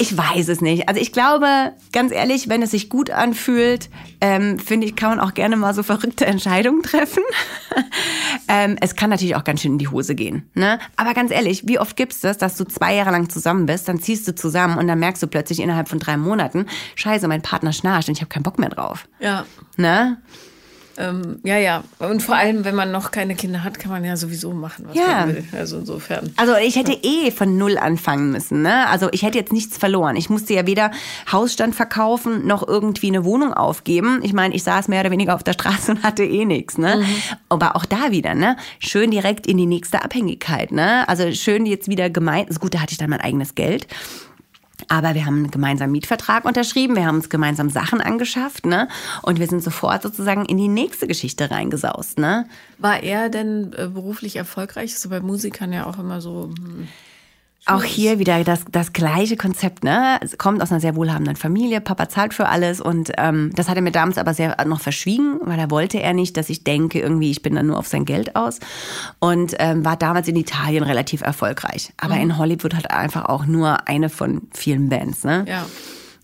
[0.02, 0.90] ich weiß es nicht.
[0.90, 5.20] Also ich glaube, ganz ehrlich, wenn es sich gut anfühlt, ähm, finde ich, kann man
[5.20, 7.22] auch gerne mal so verrückte Entscheidungen treffen.
[8.48, 10.50] ähm, es kann natürlich auch ganz schön in die Hose gehen.
[10.56, 10.80] Ne?
[10.96, 13.88] Aber ganz ehrlich, wie oft gibt es das, dass du zwei Jahre lang zusammen bist,
[13.88, 17.44] dann ziehst du zusammen und dann merkst du plötzlich innerhalb von drei Monaten, scheiße, mein
[17.44, 19.08] Partner schnarcht und ich habe keinen Bock mehr drauf.
[19.20, 19.46] Ja.
[19.78, 20.18] Ne?
[21.02, 21.84] Ähm, ja, ja.
[22.00, 24.96] Und vor allem, wenn man noch keine Kinder hat, kann man ja sowieso machen, was
[24.96, 25.26] ja.
[25.26, 25.44] man will.
[25.58, 26.32] Also insofern.
[26.38, 28.62] Also ich hätte eh von null anfangen müssen.
[28.62, 28.88] Ne?
[28.88, 30.16] Also ich hätte jetzt nichts verloren.
[30.16, 30.92] Ich musste ja weder
[31.32, 34.20] Hausstand verkaufen noch irgendwie eine Wohnung aufgeben.
[34.24, 36.78] Ich meine, ich saß mehr oder weniger auf der Straße und hatte eh nichts.
[36.78, 36.98] Ne?
[36.98, 37.06] Mhm.
[37.50, 38.58] Aber auch da wieder, ne?
[38.80, 40.72] Schön direkt in die nächste Abhängigkeit.
[40.72, 41.08] Ne?
[41.10, 42.50] Also schön jetzt wieder gemeint.
[42.50, 43.88] Also gut, da hatte ich dann mein eigenes Geld.
[44.88, 48.88] Aber wir haben einen gemeinsamen Mietvertrag unterschrieben, wir haben uns gemeinsam Sachen angeschafft, ne?
[49.22, 52.48] Und wir sind sofort sozusagen in die nächste Geschichte reingesaust, ne?
[52.78, 54.98] War er denn äh, beruflich erfolgreich?
[54.98, 56.52] So bei Musikern ja auch immer so.
[56.58, 56.88] Hm.
[57.68, 60.18] Auch hier wieder das, das gleiche Konzept, ne?
[60.22, 63.76] Es kommt aus einer sehr wohlhabenden Familie, Papa zahlt für alles und ähm, das hat
[63.76, 67.00] er mir damals aber sehr noch verschwiegen, weil er wollte er nicht, dass ich denke,
[67.00, 68.60] irgendwie, ich bin dann nur auf sein Geld aus
[69.20, 71.94] und ähm, war damals in Italien relativ erfolgreich.
[71.98, 72.22] Aber mhm.
[72.22, 75.46] in Hollywood hat er einfach auch nur eine von vielen Bands, ne?
[75.48, 75.68] Ja.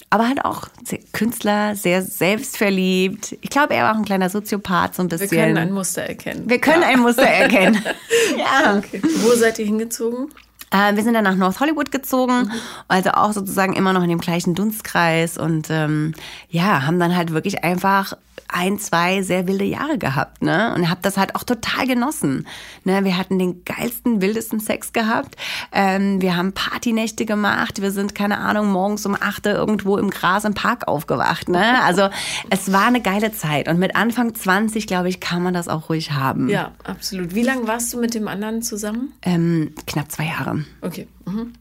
[0.10, 0.70] Aber halt auch
[1.12, 3.38] Künstler, sehr selbstverliebt.
[3.42, 5.30] Ich glaube, er war auch ein kleiner Soziopath, so ein bisschen.
[5.30, 6.50] Wir können ein Muster erkennen.
[6.50, 6.88] Wir können ja.
[6.88, 7.84] ein Muster erkennen.
[8.38, 8.78] ja.
[8.78, 9.02] Okay.
[9.04, 10.30] Wo seid ihr hingezogen?
[10.72, 12.52] Äh, wir sind dann nach North Hollywood gezogen, mhm.
[12.88, 16.14] also auch sozusagen immer noch in dem gleichen Dunstkreis und ähm,
[16.50, 18.14] ja, haben dann halt wirklich einfach
[18.48, 20.74] ein, zwei sehr wilde Jahre gehabt, ne?
[20.76, 22.48] Und habe das halt auch total genossen.
[22.84, 23.04] Ne?
[23.04, 25.36] Wir hatten den geilsten, wildesten Sex gehabt.
[25.72, 27.82] Ähm, wir haben Partynächte gemacht.
[27.82, 31.50] Wir sind, keine Ahnung, morgens um acht irgendwo im Gras im Park aufgewacht.
[31.50, 31.84] Ne?
[31.84, 32.10] Also
[32.50, 33.68] es war eine geile Zeit.
[33.68, 36.50] Und mit Anfang 20, glaube ich, kann man das auch ruhig haben.
[36.50, 37.36] Ja, absolut.
[37.36, 39.14] Wie lange warst du mit dem anderen zusammen?
[39.22, 40.64] Ähm, knapp zwei Jahre.
[40.82, 41.08] Okay.
[41.26, 41.54] Mhm.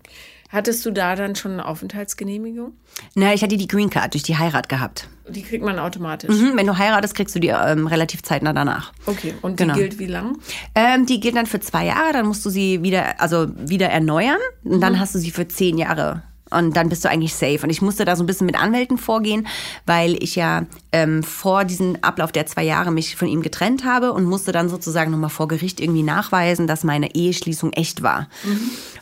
[0.56, 2.72] Hattest du da dann schon eine Aufenthaltsgenehmigung?
[3.14, 5.06] Na, ich hatte die Green Card durch die Heirat gehabt.
[5.28, 6.30] Die kriegt man automatisch.
[6.30, 8.94] Mhm, wenn du heiratest, kriegst du die ähm, relativ zeitnah danach.
[9.04, 9.74] Okay, und die Genau.
[9.74, 10.38] gilt wie lang?
[10.74, 14.38] Ähm, die gilt dann für zwei Jahre, dann musst du sie wieder, also wieder erneuern
[14.64, 16.22] und dann hast du sie für zehn Jahre.
[16.50, 17.61] Und dann bist du eigentlich safe.
[17.62, 19.48] Und ich musste da so ein bisschen mit Anwälten vorgehen,
[19.85, 24.12] weil ich ja ähm, vor diesem Ablauf der zwei Jahre mich von ihm getrennt habe
[24.12, 28.28] und musste dann sozusagen nochmal vor Gericht irgendwie nachweisen, dass meine Eheschließung echt war.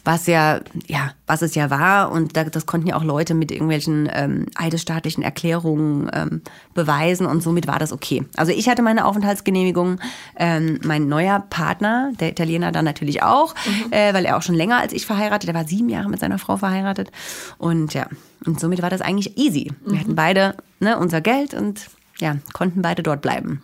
[0.04, 2.12] Was ja, ja, was es ja war.
[2.12, 7.42] Und da, das konnten ja auch Leute mit irgendwelchen ähm, eidesstaatlichen Erklärungen ähm, beweisen und
[7.42, 8.24] somit war das okay.
[8.36, 10.00] Also ich hatte meine Aufenthaltsgenehmigung,
[10.36, 13.54] ähm, mein neuer Partner, der Italiener, dann natürlich auch,
[13.90, 16.38] äh, weil er auch schon länger als ich verheiratet, er war sieben Jahre mit seiner
[16.38, 17.10] Frau verheiratet
[17.58, 18.06] und ja,
[18.44, 19.72] und somit war das eigentlich easy.
[19.86, 23.62] Wir hatten beide ne, unser Geld und ja, konnten beide dort bleiben.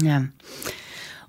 [0.00, 0.24] Ja.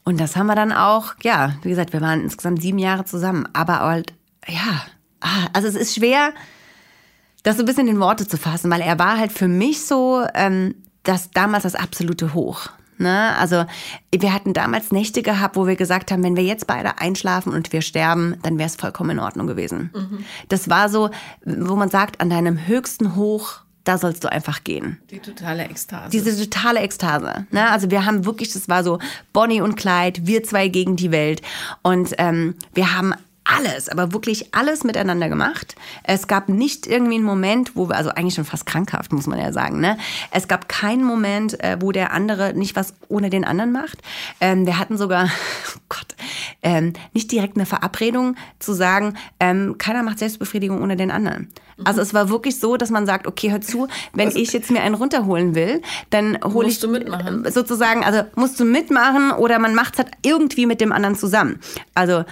[0.03, 3.47] Und das haben wir dann auch, ja, wie gesagt, wir waren insgesamt sieben Jahre zusammen,
[3.53, 4.13] aber halt,
[4.47, 4.83] ja,
[5.21, 6.33] ah, also es ist schwer,
[7.43, 10.25] das so ein bisschen in Worte zu fassen, weil er war halt für mich so
[10.33, 12.69] ähm, das damals das absolute Hoch.
[13.01, 13.35] Ne?
[13.37, 13.65] Also
[14.13, 17.73] wir hatten damals Nächte gehabt, wo wir gesagt haben, wenn wir jetzt beide einschlafen und
[17.73, 19.91] wir sterben, dann wäre es vollkommen in Ordnung gewesen.
[20.49, 21.09] Das war so,
[21.45, 24.99] wo man sagt, an deinem höchsten Hoch, da sollst du einfach gehen.
[25.09, 26.09] Die totale Ekstase.
[26.11, 27.47] Diese totale Ekstase.
[27.51, 27.69] Ne?
[27.69, 28.99] Also wir haben wirklich, das war so
[29.33, 31.41] Bonnie und Clyde, wir zwei gegen die Welt.
[31.81, 35.75] Und ähm, wir haben alles, aber wirklich alles miteinander gemacht.
[36.03, 39.39] Es gab nicht irgendwie einen Moment, wo wir, also eigentlich schon fast krankhaft, muss man
[39.39, 39.97] ja sagen, ne?
[40.31, 43.99] Es gab keinen Moment, äh, wo der andere nicht was ohne den anderen macht.
[44.39, 45.25] Ähm, wir hatten sogar,
[45.75, 46.15] oh Gott,
[46.61, 51.51] ähm, nicht direkt eine Verabredung zu sagen, ähm, keiner macht Selbstbefriedigung ohne den anderen.
[51.83, 54.81] Also es war wirklich so, dass man sagt, okay, hör zu, wenn ich jetzt mir
[54.81, 57.51] einen runterholen will, dann hole ich Musst du mitmachen.
[57.51, 61.59] sozusagen, also musst du mitmachen oder man macht es halt irgendwie mit dem anderen zusammen.
[61.95, 62.23] Also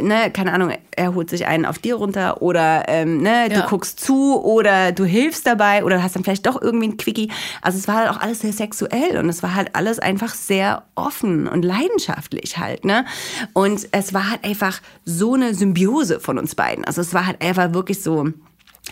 [0.00, 3.66] Ne, keine Ahnung, er holt sich einen auf dir runter oder ähm, ne, du Ja.
[3.66, 7.30] guckst zu oder du hilfst dabei oder hast dann vielleicht doch irgendwie ein Quickie.
[7.60, 10.84] Also es war halt auch alles sehr sexuell und es war halt alles einfach sehr
[10.94, 13.04] offen und leidenschaftlich halt, ne?
[13.52, 16.86] Und es war halt einfach so eine Symbiose von uns beiden.
[16.86, 18.28] Also es war halt einfach wirklich so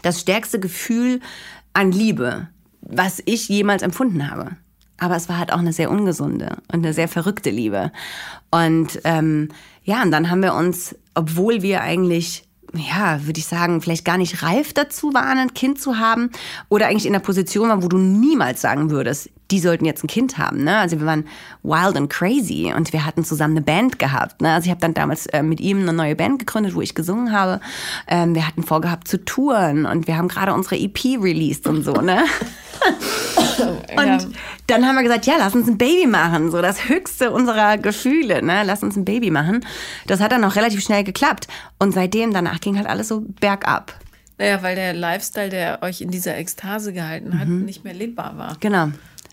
[0.02, 1.20] das stärkste Gefühl
[1.72, 2.48] an Liebe,
[2.82, 4.50] was ich jemals empfunden habe.
[4.98, 7.90] Aber es war halt auch eine sehr ungesunde und eine sehr verrückte Liebe.
[8.50, 9.48] Und ähm,
[9.90, 14.18] ja, und dann haben wir uns, obwohl wir eigentlich, ja, würde ich sagen, vielleicht gar
[14.18, 16.30] nicht reif dazu waren, ein Kind zu haben,
[16.68, 20.08] oder eigentlich in der Position waren, wo du niemals sagen würdest, die sollten jetzt ein
[20.08, 20.64] Kind haben.
[20.64, 20.76] Ne?
[20.78, 21.24] Also wir waren
[21.62, 24.40] wild and crazy und wir hatten zusammen eine Band gehabt.
[24.40, 24.52] Ne?
[24.52, 27.32] Also ich habe dann damals äh, mit ihm eine neue Band gegründet, wo ich gesungen
[27.32, 27.60] habe.
[28.06, 31.92] Ähm, wir hatten vorgehabt zu touren und wir haben gerade unsere EP released und so.
[31.94, 32.22] Ne?
[33.96, 34.28] Und
[34.68, 36.50] dann haben wir gesagt, ja, lass uns ein Baby machen.
[36.50, 38.62] So das höchste unserer Gefühle, ne?
[38.64, 39.64] Lass uns ein Baby machen.
[40.06, 41.46] Das hat dann auch relativ schnell geklappt.
[41.78, 43.94] Und seitdem, danach ging halt alles so bergab.
[44.38, 47.66] Naja, weil der Lifestyle, der euch in dieser Ekstase gehalten hat, Mhm.
[47.66, 48.56] nicht mehr lebbar war.
[48.60, 48.88] Genau.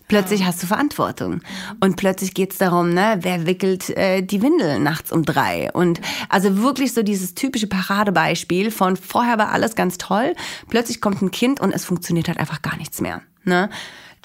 [0.08, 1.42] Plötzlich hast du Verantwortung.
[1.80, 5.70] Und plötzlich geht's darum, ne, wer wickelt äh, die Windel nachts um drei.
[5.72, 10.34] Und also wirklich so dieses typische Paradebeispiel von vorher war alles ganz toll,
[10.68, 13.20] plötzlich kommt ein Kind und es funktioniert halt einfach gar nichts mehr.
[13.44, 13.68] Ne?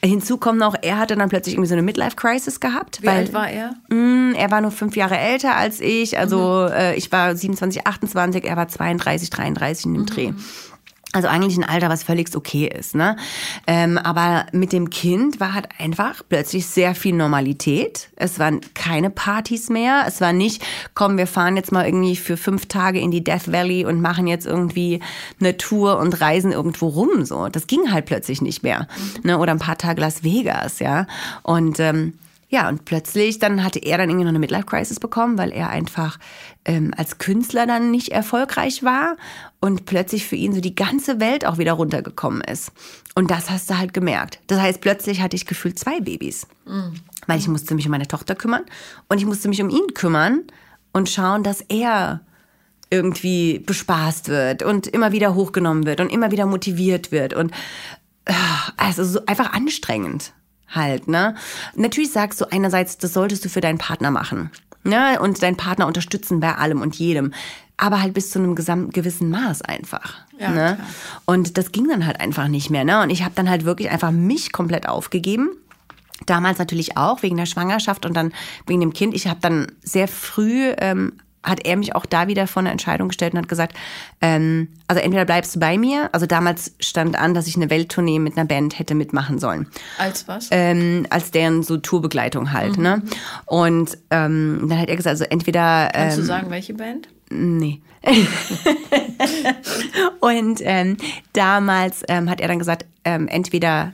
[0.06, 3.02] Hinzu kommt noch, er hatte dann plötzlich irgendwie so eine Midlife-Crisis gehabt.
[3.02, 3.76] Wie alt war er?
[3.89, 6.17] Mm, Er war nur fünf Jahre älter als ich.
[6.17, 10.34] Also äh, ich war 27, 28, er war 32, 33 in dem Dreh.
[11.13, 12.95] Also eigentlich ein Alter, was völlig okay ist.
[12.95, 13.15] Ne?
[13.67, 18.10] Ähm, aber mit dem Kind war halt einfach plötzlich sehr viel Normalität.
[18.15, 20.06] Es waren keine Partys mehr.
[20.08, 23.52] Es war nicht, komm, wir fahren jetzt mal irgendwie für fünf Tage in die Death
[23.52, 25.02] Valley und machen jetzt irgendwie
[25.39, 27.26] eine Tour und reisen irgendwo rum.
[27.26, 28.88] So, das ging halt plötzlich nicht mehr.
[29.21, 29.38] Ne?
[29.38, 31.06] Oder ein paar Tage Las Vegas, ja.
[31.43, 32.13] Und ähm,
[32.54, 36.20] ja, und plötzlich dann hatte er dann irgendwie noch eine Midlife-Crisis bekommen, weil er einfach
[36.66, 39.18] ähm, als Künstler dann nicht erfolgreich war
[39.60, 42.72] und plötzlich für ihn so die ganze Welt auch wieder runtergekommen ist.
[43.16, 44.39] Und das hast du halt gemerkt.
[44.46, 46.46] Das heißt, plötzlich hatte ich gefühlt zwei Babys,
[47.26, 48.62] weil ich musste mich um meine Tochter kümmern
[49.10, 50.44] und ich musste mich um ihn kümmern
[50.92, 52.22] und schauen, dass er
[52.92, 57.52] irgendwie bespaßt wird und immer wieder hochgenommen wird und immer wieder motiviert wird und
[58.26, 58.34] äh,
[58.78, 60.34] also so einfach anstrengend
[60.76, 61.36] halt, ne?
[61.76, 64.52] Natürlich sagst du einerseits, das solltest du für deinen Partner machen,
[64.84, 65.20] ne?
[65.20, 67.34] Und deinen Partner unterstützen bei allem und jedem,
[67.78, 70.76] aber halt bis zu einem gewissen Maß einfach, Ja, ne?
[70.76, 70.88] klar.
[71.26, 73.02] Und das ging dann halt einfach nicht mehr, ne?
[73.02, 75.50] Und ich habe dann halt wirklich einfach mich komplett aufgegeben
[76.26, 78.34] Damals natürlich auch wegen der Schwangerschaft und dann
[78.68, 79.14] wegen dem Kind.
[79.14, 83.10] Ich habe dann sehr früh ähm, hat er mich auch da wieder vor eine Entscheidung
[83.10, 83.75] gestellt und hat gesagt,
[84.21, 88.19] ähm, also entweder bleibst du bei mir, also damals stand an, dass ich eine Welttournee
[88.19, 89.67] mit einer Band hätte mitmachen sollen.
[89.97, 90.47] Als was?
[90.51, 92.84] Ähm, als deren so Tourbegleitung halt, mhm.
[92.84, 93.01] ne?
[93.45, 95.89] Und ähm, dann hat er gesagt, also entweder...
[95.93, 97.10] Kannst du ähm, sagen, welche Band?
[97.29, 97.82] Nee.
[100.19, 100.97] und ähm,
[101.32, 103.93] damals ähm, hat er dann gesagt, entweder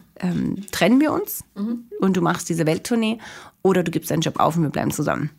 [0.71, 1.85] trennen wir uns mhm.
[1.99, 3.17] und du machst diese Welttournee
[3.61, 5.31] oder du gibst deinen Job auf und wir bleiben zusammen.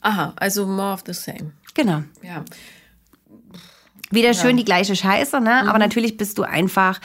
[0.00, 1.52] Aha, also more of the same.
[1.74, 2.02] Genau.
[2.22, 2.44] Ja.
[4.10, 4.34] Wieder ja.
[4.34, 5.60] schön die gleiche Scheiße, ne?
[5.62, 5.68] Mhm.
[5.68, 7.00] Aber natürlich bist du einfach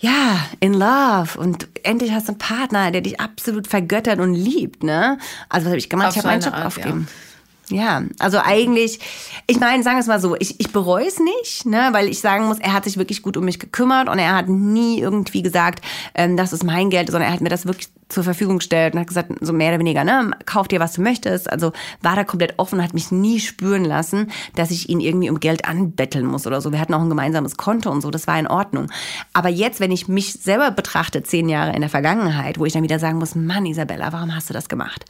[0.00, 4.82] ja, in love und endlich hast du einen Partner, der dich absolut vergöttert und liebt,
[4.82, 5.18] ne?
[5.50, 6.08] Also was habe ich gemacht?
[6.08, 7.06] Auf ich habe meinen Job Art, aufgegeben.
[7.06, 7.29] Ja.
[7.70, 8.98] Ja, also eigentlich,
[9.46, 12.20] ich meine, sagen wir es mal so, ich, ich bereue es nicht, ne, weil ich
[12.20, 15.42] sagen muss, er hat sich wirklich gut um mich gekümmert und er hat nie irgendwie
[15.42, 18.94] gesagt, ähm, das ist mein Geld, sondern er hat mir das wirklich zur Verfügung gestellt
[18.94, 21.48] und hat gesagt, so mehr oder weniger, ne, kauf dir, was du möchtest.
[21.48, 25.38] Also war da komplett offen, hat mich nie spüren lassen, dass ich ihn irgendwie um
[25.38, 26.72] Geld anbetteln muss oder so.
[26.72, 28.88] Wir hatten auch ein gemeinsames Konto und so, das war in Ordnung.
[29.32, 32.82] Aber jetzt, wenn ich mich selber betrachte, zehn Jahre in der Vergangenheit, wo ich dann
[32.82, 35.04] wieder sagen muss, Mann, Isabella, warum hast du das gemacht?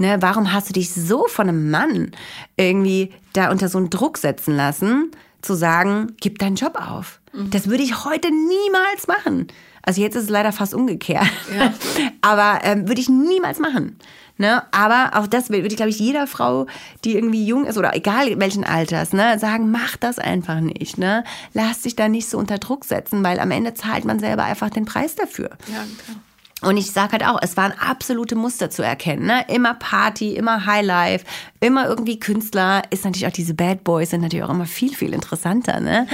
[0.00, 2.12] Ne, warum hast du dich so von einem Mann
[2.56, 5.10] irgendwie da unter so einen Druck setzen lassen,
[5.42, 7.20] zu sagen, gib deinen Job auf?
[7.34, 7.50] Mhm.
[7.50, 9.48] Das würde ich heute niemals machen.
[9.82, 11.28] Also jetzt ist es leider fast umgekehrt.
[11.54, 11.74] Ja.
[12.22, 13.98] Aber ähm, würde ich niemals machen.
[14.38, 14.62] Ne?
[14.72, 16.66] Aber auch das würde ich, glaube ich, jeder Frau,
[17.04, 20.96] die irgendwie jung ist oder egal welchen Alters, ne, sagen, mach das einfach nicht.
[20.96, 21.24] Ne?
[21.52, 24.70] Lass dich da nicht so unter Druck setzen, weil am Ende zahlt man selber einfach
[24.70, 25.50] den Preis dafür.
[25.68, 26.16] Ja, klar.
[26.62, 29.26] Und ich sage halt auch, es waren absolute Muster zu erkennen.
[29.26, 29.44] Ne?
[29.48, 31.24] Immer Party, immer Highlife,
[31.60, 32.82] immer irgendwie Künstler.
[32.90, 36.06] Ist natürlich auch diese Bad Boys sind natürlich auch immer viel, viel interessanter ne?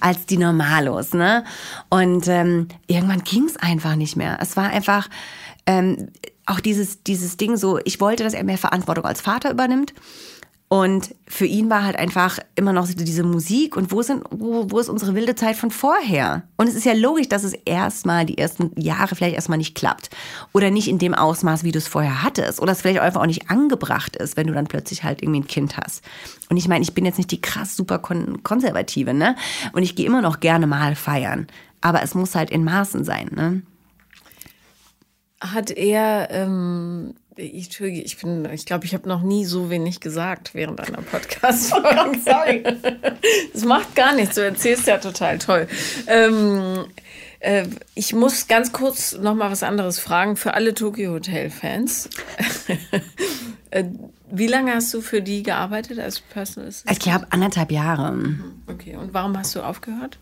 [0.00, 1.12] als die Normalos.
[1.12, 1.44] Ne?
[1.90, 4.38] Und ähm, irgendwann ging es einfach nicht mehr.
[4.40, 5.08] Es war einfach
[5.66, 6.08] ähm,
[6.46, 9.92] auch dieses, dieses Ding so, ich wollte, dass er mehr Verantwortung als Vater übernimmt.
[10.72, 14.78] Und für ihn war halt einfach immer noch diese Musik und wo, sind, wo, wo
[14.78, 16.44] ist unsere wilde Zeit von vorher?
[16.56, 20.10] Und es ist ja logisch, dass es erstmal die ersten Jahre vielleicht erstmal nicht klappt.
[20.52, 22.60] Oder nicht in dem Ausmaß, wie du es vorher hattest.
[22.60, 25.48] Oder es vielleicht einfach auch nicht angebracht ist, wenn du dann plötzlich halt irgendwie ein
[25.48, 26.04] Kind hast.
[26.50, 29.34] Und ich meine, ich bin jetzt nicht die krass super kon konservative, ne?
[29.72, 31.48] Und ich gehe immer noch gerne mal feiern.
[31.80, 33.62] Aber es muss halt in Maßen sein, ne?
[35.40, 40.54] Hat er ähm, ich, ich bin, ich glaube, ich habe noch nie so wenig gesagt
[40.54, 41.88] während einer Podcast-Folge.
[42.00, 42.62] Oh sorry.
[43.52, 45.66] Das macht gar nichts, du erzählst ja total toll.
[46.06, 46.86] Ähm,
[47.40, 52.10] äh, ich muss ganz kurz noch mal was anderes fragen für alle Tokyo Hotel-Fans.
[53.70, 53.84] äh,
[54.30, 56.96] wie lange hast du für die gearbeitet als Personal Assistant?
[56.96, 58.36] Ich glaube, anderthalb Jahre.
[58.66, 60.18] Okay, und warum hast du aufgehört?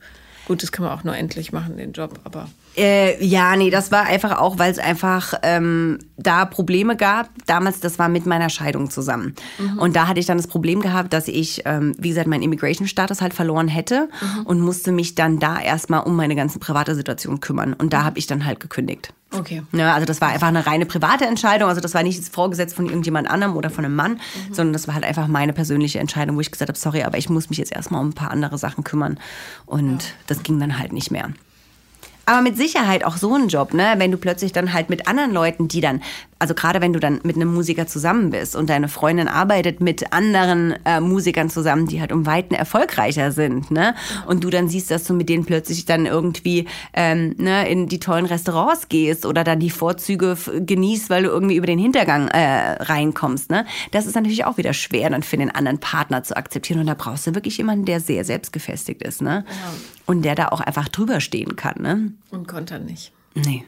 [0.46, 2.48] Gut, das kann man auch nur endlich machen, den Job, aber.
[2.78, 7.28] Äh, ja, nee, das war einfach auch, weil es einfach ähm, da Probleme gab.
[7.46, 9.34] Damals, das war mit meiner Scheidung zusammen.
[9.58, 9.78] Mhm.
[9.78, 13.20] Und da hatte ich dann das Problem gehabt, dass ich, ähm, wie gesagt, meinen Immigration-Status
[13.20, 14.46] halt verloren hätte mhm.
[14.46, 17.72] und musste mich dann da erstmal um meine ganze private Situation kümmern.
[17.72, 19.12] Und da habe ich dann halt gekündigt.
[19.32, 19.62] Okay.
[19.72, 21.68] Ja, also das war einfach eine reine private Entscheidung.
[21.68, 24.54] Also das war nicht vorgesetzt von irgendjemand anderem oder von einem Mann, mhm.
[24.54, 27.28] sondern das war halt einfach meine persönliche Entscheidung, wo ich gesagt habe, sorry, aber ich
[27.28, 29.18] muss mich jetzt erstmal um ein paar andere Sachen kümmern.
[29.66, 30.08] Und ja.
[30.28, 31.30] das ging dann halt nicht mehr.
[32.28, 33.94] Aber mit Sicherheit auch so ein Job, ne?
[33.96, 36.02] Wenn du plötzlich dann halt mit anderen Leuten, die dann,
[36.38, 40.12] also gerade wenn du dann mit einem Musiker zusammen bist und deine Freundin arbeitet mit
[40.12, 43.94] anderen äh, Musikern zusammen, die halt um Weiten erfolgreicher sind, ne?
[44.26, 47.98] Und du dann siehst, dass du mit denen plötzlich dann irgendwie ähm, ne, in die
[47.98, 52.72] tollen Restaurants gehst oder dann die Vorzüge genießt, weil du irgendwie über den Hintergang äh,
[52.82, 53.64] reinkommst, ne?
[53.92, 56.80] Das ist natürlich auch wieder schwer, dann für den anderen Partner zu akzeptieren.
[56.80, 59.46] Und da brauchst du wirklich jemanden, der sehr selbstgefestigt ist, ne?
[59.48, 59.97] Ja.
[60.08, 62.12] Und der da auch einfach drüber stehen kann, ne?
[62.30, 63.12] Und konnte er nicht.
[63.34, 63.64] Nee.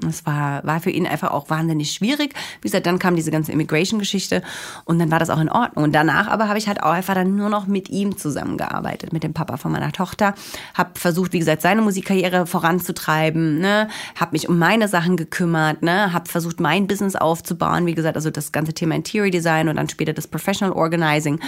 [0.00, 2.34] Das war, war für ihn einfach auch wahnsinnig schwierig.
[2.60, 4.42] Wie gesagt, dann kam diese ganze Immigration-Geschichte
[4.84, 5.84] und dann war das auch in Ordnung.
[5.84, 9.22] Und danach aber habe ich halt auch einfach dann nur noch mit ihm zusammengearbeitet, mit
[9.22, 10.34] dem Papa von meiner Tochter.
[10.74, 13.88] Habe versucht, wie gesagt, seine Musikkarriere voranzutreiben, ne?
[14.16, 16.12] habe mich um meine Sachen gekümmert, ne?
[16.12, 17.86] habe versucht, mein Business aufzubauen.
[17.86, 21.40] Wie gesagt, also das ganze Thema Interior Design und dann später das Professional Organizing.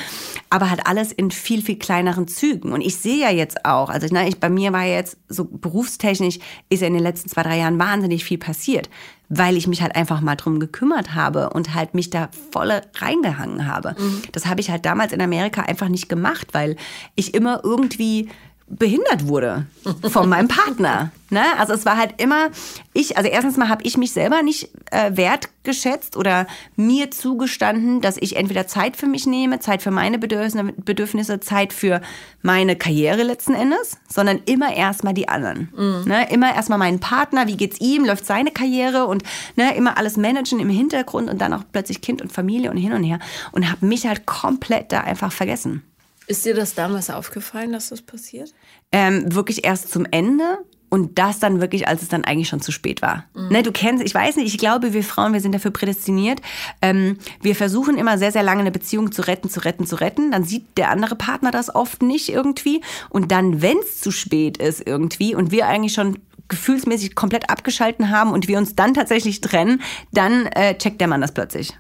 [0.48, 2.72] Aber halt alles in viel, viel kleineren Zügen.
[2.72, 6.38] Und ich sehe ja jetzt auch, also ne, ich, bei mir war jetzt so berufstechnisch,
[6.70, 8.88] ist ja in den letzten zwei, drei Jahren wahnsinnig wahnsinnig viel passiert,
[9.28, 13.66] weil ich mich halt einfach mal drum gekümmert habe und halt mich da voll reingehangen
[13.66, 13.96] habe.
[13.98, 14.22] Mhm.
[14.32, 16.76] Das habe ich halt damals in Amerika einfach nicht gemacht, weil
[17.16, 18.28] ich immer irgendwie
[18.68, 19.66] behindert wurde
[20.10, 21.12] von meinem Partner.
[21.30, 21.42] Ne?
[21.58, 22.50] Also es war halt immer,
[22.92, 28.16] ich, also erstens mal habe ich mich selber nicht äh, wertgeschätzt oder mir zugestanden, dass
[28.16, 32.00] ich entweder Zeit für mich nehme, Zeit für meine Bedürfnisse, Zeit für
[32.42, 35.68] meine Karriere letzten Endes, sondern immer erstmal die anderen.
[35.76, 36.02] Mhm.
[36.06, 36.28] Ne?
[36.30, 39.22] Immer erstmal meinen Partner, wie geht's ihm, läuft seine Karriere und
[39.54, 42.92] ne, immer alles managen im Hintergrund und dann auch plötzlich Kind und Familie und hin
[42.92, 43.20] und her
[43.52, 45.82] und habe mich halt komplett da einfach vergessen.
[46.26, 48.52] Ist dir das damals aufgefallen, dass das passiert?
[48.92, 50.58] Ähm, wirklich erst zum Ende.
[50.88, 53.24] Und das dann wirklich, als es dann eigentlich schon zu spät war.
[53.34, 53.48] Mhm.
[53.48, 56.40] Ne, du kennst, ich weiß nicht, ich glaube, wir Frauen, wir sind dafür prädestiniert.
[56.80, 60.30] Ähm, wir versuchen immer sehr, sehr lange eine Beziehung zu retten, zu retten, zu retten.
[60.30, 62.82] Dann sieht der andere Partner das oft nicht irgendwie.
[63.10, 68.10] Und dann, wenn es zu spät ist irgendwie und wir eigentlich schon gefühlsmäßig komplett abgeschalten
[68.10, 71.76] haben und wir uns dann tatsächlich trennen, dann äh, checkt der Mann das plötzlich.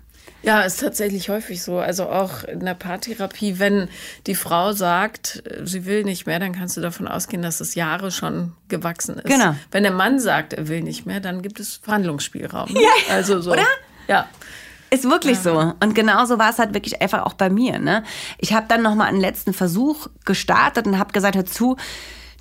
[0.46, 1.78] Ja, ist tatsächlich häufig so.
[1.78, 3.88] Also auch in der Paartherapie, wenn
[4.28, 8.12] die Frau sagt, sie will nicht mehr, dann kannst du davon ausgehen, dass es Jahre
[8.12, 9.26] schon gewachsen ist.
[9.26, 9.56] Genau.
[9.72, 12.72] Wenn der Mann sagt, er will nicht mehr, dann gibt es Verhandlungsspielraum.
[12.72, 12.80] Ne?
[12.80, 13.52] Ja, also so.
[13.52, 13.66] Oder?
[14.06, 14.28] Ja.
[14.90, 15.74] Ist wirklich so.
[15.80, 17.80] Und genauso war es halt wirklich einfach auch bei mir.
[17.80, 18.04] Ne?
[18.38, 21.76] Ich habe dann nochmal einen letzten Versuch gestartet und habe gesagt, hör zu,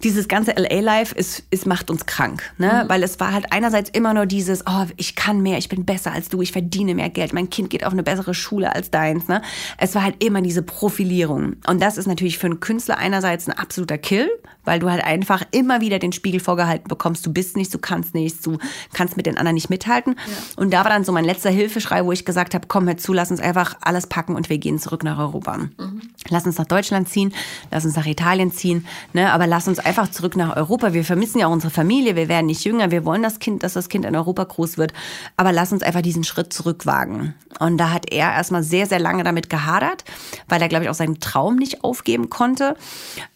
[0.04, 2.84] dieses ganze LA-Life ist, ist, macht uns krank, ne?
[2.84, 2.90] Mhm.
[2.90, 6.12] Weil es war halt einerseits immer nur dieses, oh, ich kann mehr, ich bin besser
[6.12, 9.28] als du, ich verdiene mehr Geld, mein Kind geht auf eine bessere Schule als deins,
[9.28, 9.42] ne?
[9.78, 11.56] Es war halt immer diese Profilierung.
[11.68, 14.30] Und das ist natürlich für einen Künstler einerseits ein absoluter Kill,
[14.66, 18.14] weil du halt einfach immer wieder den Spiegel vorgehalten bekommst, du bist nichts, du kannst
[18.14, 18.58] nichts, du
[18.94, 20.16] kannst mit den anderen nicht mithalten.
[20.18, 20.62] Ja.
[20.62, 23.14] Und da war dann so mein letzter Hilfeschrei, wo ich gesagt habe, komm hör zu,
[23.14, 25.58] lass uns einfach alles packen und wir gehen zurück nach Europa.
[25.58, 26.02] Mhm.
[26.30, 27.34] Lass uns nach Deutschland ziehen,
[27.72, 29.32] lass uns nach Italien ziehen, ne?
[29.32, 30.94] aber lass uns einfach zurück nach Europa.
[30.94, 33.74] Wir vermissen ja auch unsere Familie, wir werden nicht jünger, wir wollen das Kind, dass
[33.74, 34.94] das Kind in Europa groß wird,
[35.38, 37.36] aber lass uns einfach diesen Schritt zurückwagen.
[37.60, 40.04] Und da hat er erstmal sehr, sehr lange damit gehadert,
[40.50, 42.76] weil er, glaube ich, auch seinen Traum nicht aufgeben konnte.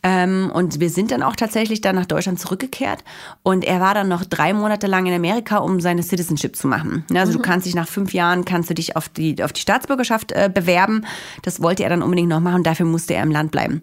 [0.04, 3.04] Ähm, und wir sind dann auch tatsächlich dann nach Deutschland zurückgekehrt.
[3.44, 7.06] Und er war dann noch drei Monate lang in Amerika, um seine Citizenship zu machen.
[7.14, 7.38] Also mhm.
[7.38, 10.50] du kannst dich nach fünf Jahren, kannst du dich auf die, auf die Staatsbürgerschaft äh,
[10.54, 11.06] bewerben.
[11.44, 12.64] Das wollte er dann unbedingt noch machen.
[12.64, 13.82] Dafür musste er im Land bleiben.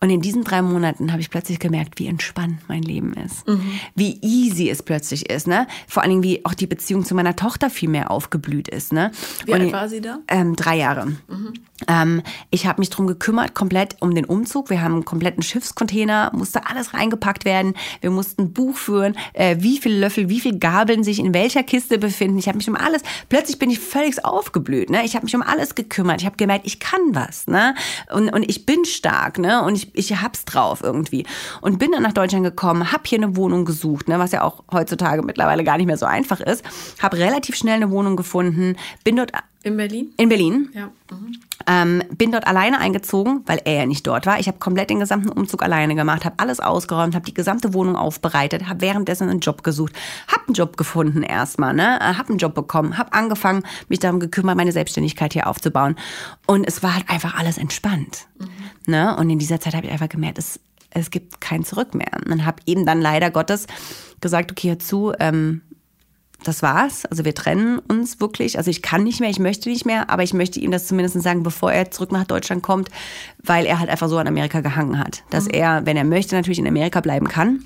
[0.00, 3.46] Und in diesen drei Monaten habe ich plötzlich gemerkt, wie entspannt mein Leben ist.
[3.46, 3.78] Mhm.
[3.94, 5.46] Wie easy es plötzlich ist.
[5.46, 5.66] Ne?
[5.86, 8.92] Vor allen Dingen, wie auch die Beziehung zu meiner Tochter viel mehr aufgeblüht ist.
[8.92, 9.12] Ne?
[9.44, 10.18] Wie alt war sie da?
[10.28, 11.06] Ähm, drei Jahre.
[11.06, 11.52] Mhm.
[11.86, 14.70] Ähm, ich habe mich drum gekümmert, komplett um den Umzug.
[14.70, 17.74] Wir haben einen kompletten Schiffscontainer, musste alles reingepackt werden.
[18.00, 21.98] Wir mussten Buch führen, äh, wie viele Löffel, wie viele Gabeln sich in welcher Kiste
[21.98, 22.38] befinden.
[22.38, 24.90] Ich habe mich um alles, plötzlich bin ich völlig aufgeblüht.
[24.90, 25.04] Ne?
[25.04, 26.20] Ich habe mich um alles gekümmert.
[26.20, 27.46] Ich habe gemerkt, ich kann was.
[27.46, 27.74] Ne?
[28.12, 29.62] Und, und ich bin stark ne?
[29.62, 31.24] und ich, ich hab's drauf irgendwie.
[31.60, 34.18] Und bin dann nach Deutschland gekommen, habe hier eine Wohnung gesucht, ne?
[34.18, 36.64] was ja auch heutzutage mittlerweile gar nicht mehr so einfach ist.
[37.00, 40.12] Habe relativ schnell eine Wohnung gefunden, bin dort in Berlin?
[40.16, 40.70] In Berlin.
[40.72, 40.90] Ja.
[41.10, 41.37] Mhm.
[41.70, 44.40] Ähm, bin dort alleine eingezogen, weil er ja nicht dort war.
[44.40, 47.94] Ich habe komplett den gesamten Umzug alleine gemacht, habe alles ausgeräumt, habe die gesamte Wohnung
[47.94, 49.92] aufbereitet, habe währenddessen einen Job gesucht,
[50.28, 52.00] habe einen Job gefunden erstmal, ne?
[52.00, 55.96] Äh, habe einen Job bekommen, habe angefangen, mich darum gekümmert, meine Selbstständigkeit hier aufzubauen.
[56.46, 58.26] Und es war halt einfach alles entspannt.
[58.38, 58.48] Mhm.
[58.86, 59.14] Ne?
[59.16, 60.58] Und in dieser Zeit habe ich einfach gemerkt, es,
[60.90, 62.12] es gibt kein Zurück mehr.
[62.30, 63.66] Und habe eben dann leider Gottes
[64.22, 65.60] gesagt, okay, hör zu, ähm,
[66.44, 67.04] das war's.
[67.06, 68.58] Also wir trennen uns wirklich.
[68.58, 71.20] Also ich kann nicht mehr, ich möchte nicht mehr, aber ich möchte ihm das zumindest
[71.22, 72.88] sagen, bevor er zurück nach Deutschland kommt,
[73.42, 75.24] weil er halt einfach so an Amerika gehangen hat.
[75.30, 75.54] Dass mhm.
[75.54, 77.64] er, wenn er möchte, natürlich in Amerika bleiben kann.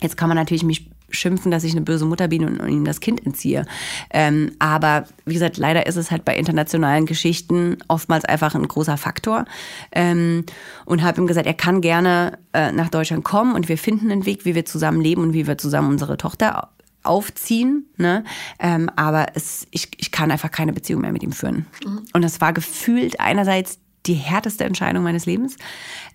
[0.00, 2.84] Jetzt kann man natürlich mich schimpfen, dass ich eine böse Mutter bin und, und ihm
[2.84, 3.66] das Kind entziehe.
[4.10, 8.96] Ähm, aber wie gesagt, leider ist es halt bei internationalen Geschichten oftmals einfach ein großer
[8.96, 9.44] Faktor.
[9.92, 10.44] Ähm,
[10.84, 14.26] und habe ihm gesagt, er kann gerne äh, nach Deutschland kommen und wir finden einen
[14.26, 16.70] Weg, wie wir zusammen leben und wie wir zusammen unsere Tochter
[17.02, 18.24] aufziehen, ne?
[18.58, 21.66] Ähm, aber es, ich, ich kann einfach keine Beziehung mehr mit ihm führen.
[21.84, 22.02] Mhm.
[22.12, 25.56] Und das war gefühlt einerseits die härteste Entscheidung meines Lebens,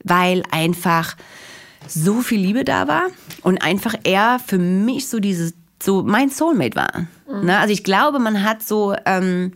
[0.04, 1.16] weil einfach
[1.88, 3.08] so viel Liebe da war
[3.44, 7.08] und einfach er für mich so dieses, so mein Soulmate war.
[7.30, 7.46] Mhm.
[7.46, 7.58] Ne?
[7.60, 9.54] Also ich glaube, man hat so ähm,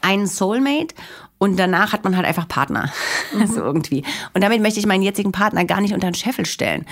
[0.00, 0.94] einen Soulmate
[1.38, 2.92] und danach hat man halt einfach Partner.
[3.32, 3.40] Mhm.
[3.40, 4.04] Also irgendwie.
[4.34, 6.86] Und damit möchte ich meinen jetzigen Partner gar nicht unter den Scheffel stellen.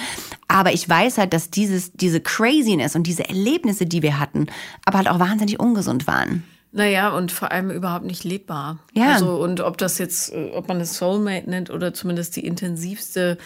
[0.49, 4.49] Aber ich weiß halt, dass dieses, diese Craziness und diese Erlebnisse, die wir hatten,
[4.85, 6.43] aber halt auch wahnsinnig ungesund waren.
[6.73, 8.81] Naja, und vor allem überhaupt nicht lebbar.
[8.95, 9.13] Ja.
[9.13, 13.39] Also, und ob das jetzt, ob man es Soulmate nennt oder zumindest die intensivste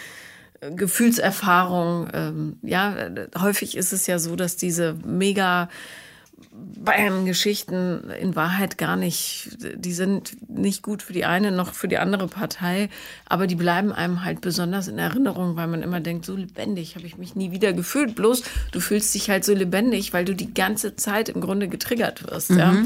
[0.63, 2.97] äh, Gefühlserfahrung, ähm, ja,
[3.39, 5.69] häufig ist es ja so, dass diese mega
[6.53, 11.99] Bayern-Geschichten in Wahrheit gar nicht, die sind nicht gut für die eine noch für die
[11.99, 12.89] andere Partei,
[13.27, 17.07] aber die bleiben einem halt besonders in Erinnerung, weil man immer denkt, so lebendig habe
[17.07, 18.15] ich mich nie wieder gefühlt.
[18.15, 22.29] Bloß du fühlst dich halt so lebendig, weil du die ganze Zeit im Grunde getriggert
[22.29, 22.51] wirst.
[22.51, 22.59] Mhm.
[22.59, 22.77] Ja?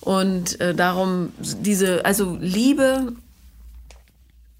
[0.00, 3.12] Und äh, darum diese, also Liebe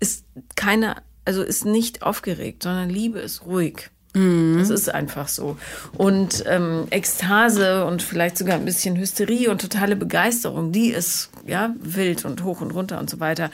[0.00, 3.90] ist keine also ist nicht aufgeregt, sondern Liebe ist ruhig.
[4.14, 4.59] Mhm.
[4.59, 5.57] Das ist einfach so.
[5.96, 11.74] Und ähm, Ekstase und vielleicht sogar ein bisschen Hysterie und totale Begeisterung, die ist ja
[11.80, 13.51] wild und hoch und runter und so weiter.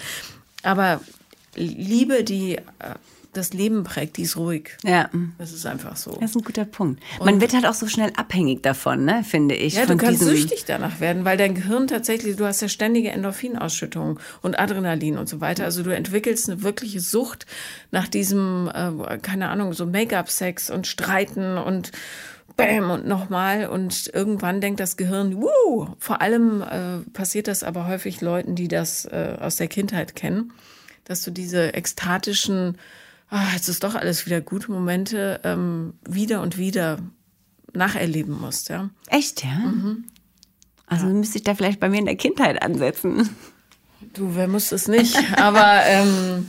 [0.62, 1.00] Aber
[1.54, 2.62] Liebe, die äh,
[3.36, 4.76] das Leben prägt, die ist ruhig.
[4.82, 5.10] Ja.
[5.38, 6.12] Das ist einfach so.
[6.12, 7.02] Das ist ein guter Punkt.
[7.18, 9.74] Man und wird halt auch so schnell abhängig davon, ne, finde ich.
[9.74, 14.18] Ja, du kannst süchtig danach werden, weil dein Gehirn tatsächlich, du hast ja ständige Endorphinausschüttung
[14.42, 15.64] und Adrenalin und so weiter.
[15.64, 17.46] Also du entwickelst eine wirkliche Sucht
[17.90, 21.92] nach diesem, äh, keine Ahnung, so Make-up-Sex und Streiten und
[22.56, 27.86] Bäm und nochmal und irgendwann denkt das Gehirn, wuh, vor allem äh, passiert das aber
[27.86, 30.52] häufig Leuten, die das äh, aus der Kindheit kennen,
[31.04, 32.78] dass du diese ekstatischen
[33.30, 36.98] ah, jetzt ist doch alles wieder gute Momente ähm, wieder und wieder
[37.72, 38.90] nacherleben musst, ja.
[39.08, 39.58] Echt, ja?
[39.58, 40.04] Mhm.
[40.86, 41.12] Also ja.
[41.12, 43.28] müsste ich da vielleicht bei mir in der Kindheit ansetzen.
[44.14, 45.16] Du, wer muss es nicht?
[45.36, 46.48] Aber ähm,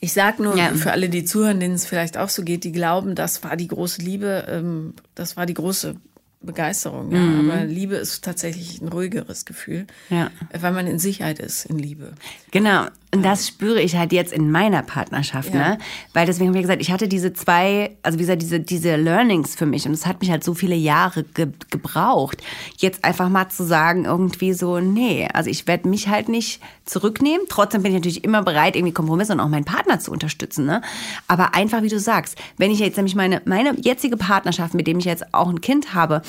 [0.00, 0.74] ich sag nur ja.
[0.74, 3.68] für alle, die zuhören, denen es vielleicht auch so geht, die glauben, das war die
[3.68, 5.96] große Liebe, ähm, das war die große
[6.40, 7.18] Begeisterung, ja.
[7.18, 7.50] Mhm.
[7.50, 10.30] Aber Liebe ist tatsächlich ein ruhigeres Gefühl, ja.
[10.52, 12.12] weil man in Sicherheit ist in Liebe.
[12.52, 12.86] Genau.
[13.10, 15.70] Und das spüre ich halt jetzt in meiner Partnerschaft, ja.
[15.70, 15.78] ne?
[16.12, 19.54] Weil deswegen habe ich gesagt, ich hatte diese zwei, also wie gesagt, diese, diese Learnings
[19.54, 22.42] für mich und es hat mich halt so viele Jahre ge gebraucht,
[22.76, 27.46] jetzt einfach mal zu sagen, irgendwie so, nee, also ich werde mich halt nicht zurücknehmen.
[27.48, 30.82] Trotzdem bin ich natürlich immer bereit, irgendwie Kompromisse und auch meinen Partner zu unterstützen, ne?
[31.28, 34.98] Aber einfach, wie du sagst, wenn ich jetzt nämlich meine, meine jetzige Partnerschaft, mit dem
[34.98, 36.20] ich jetzt auch ein Kind habe,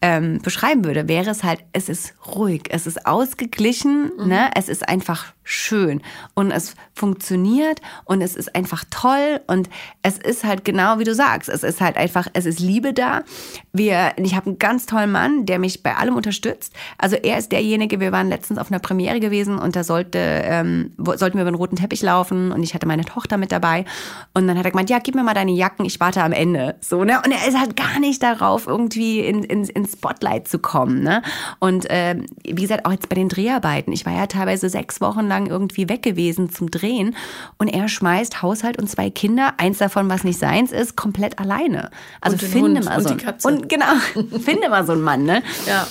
[0.00, 4.28] ähm, beschreiben würde, wäre es halt, es ist ruhig, es ist ausgeglichen, mhm.
[4.28, 4.50] ne?
[4.54, 6.02] es ist einfach schön
[6.34, 9.70] und es funktioniert und es ist einfach toll und
[10.02, 13.22] es ist halt genau wie du sagst, es ist halt einfach, es ist Liebe da.
[13.72, 16.74] Wir, ich habe einen ganz tollen Mann, der mich bei allem unterstützt.
[16.98, 20.92] Also er ist derjenige, wir waren letztens auf einer Premiere gewesen und da sollte, ähm,
[20.98, 23.86] sollten wir über den roten Teppich laufen und ich hatte meine Tochter mit dabei
[24.34, 26.76] und dann hat er gemeint, ja, gib mir mal deine Jacken, ich warte am Ende.
[26.82, 27.22] So, ne?
[27.24, 31.02] Und er ist halt gar nicht darauf, irgendwie in, in, ins Spotlight zu kommen.
[31.02, 31.22] Ne?
[31.58, 35.26] Und äh, wie gesagt, auch jetzt bei den Dreharbeiten, ich war ja teilweise sechs Wochen
[35.26, 37.16] lang irgendwie weg gewesen zum Drehen
[37.58, 41.90] und er schmeißt Haushalt und zwei Kinder, eins davon, was nicht seins ist, komplett alleine.
[42.20, 43.10] Also finde mal so.
[43.10, 43.86] Und, und genau,
[44.40, 45.42] finde mal so einen Mann, ne?
[45.66, 45.86] Ja.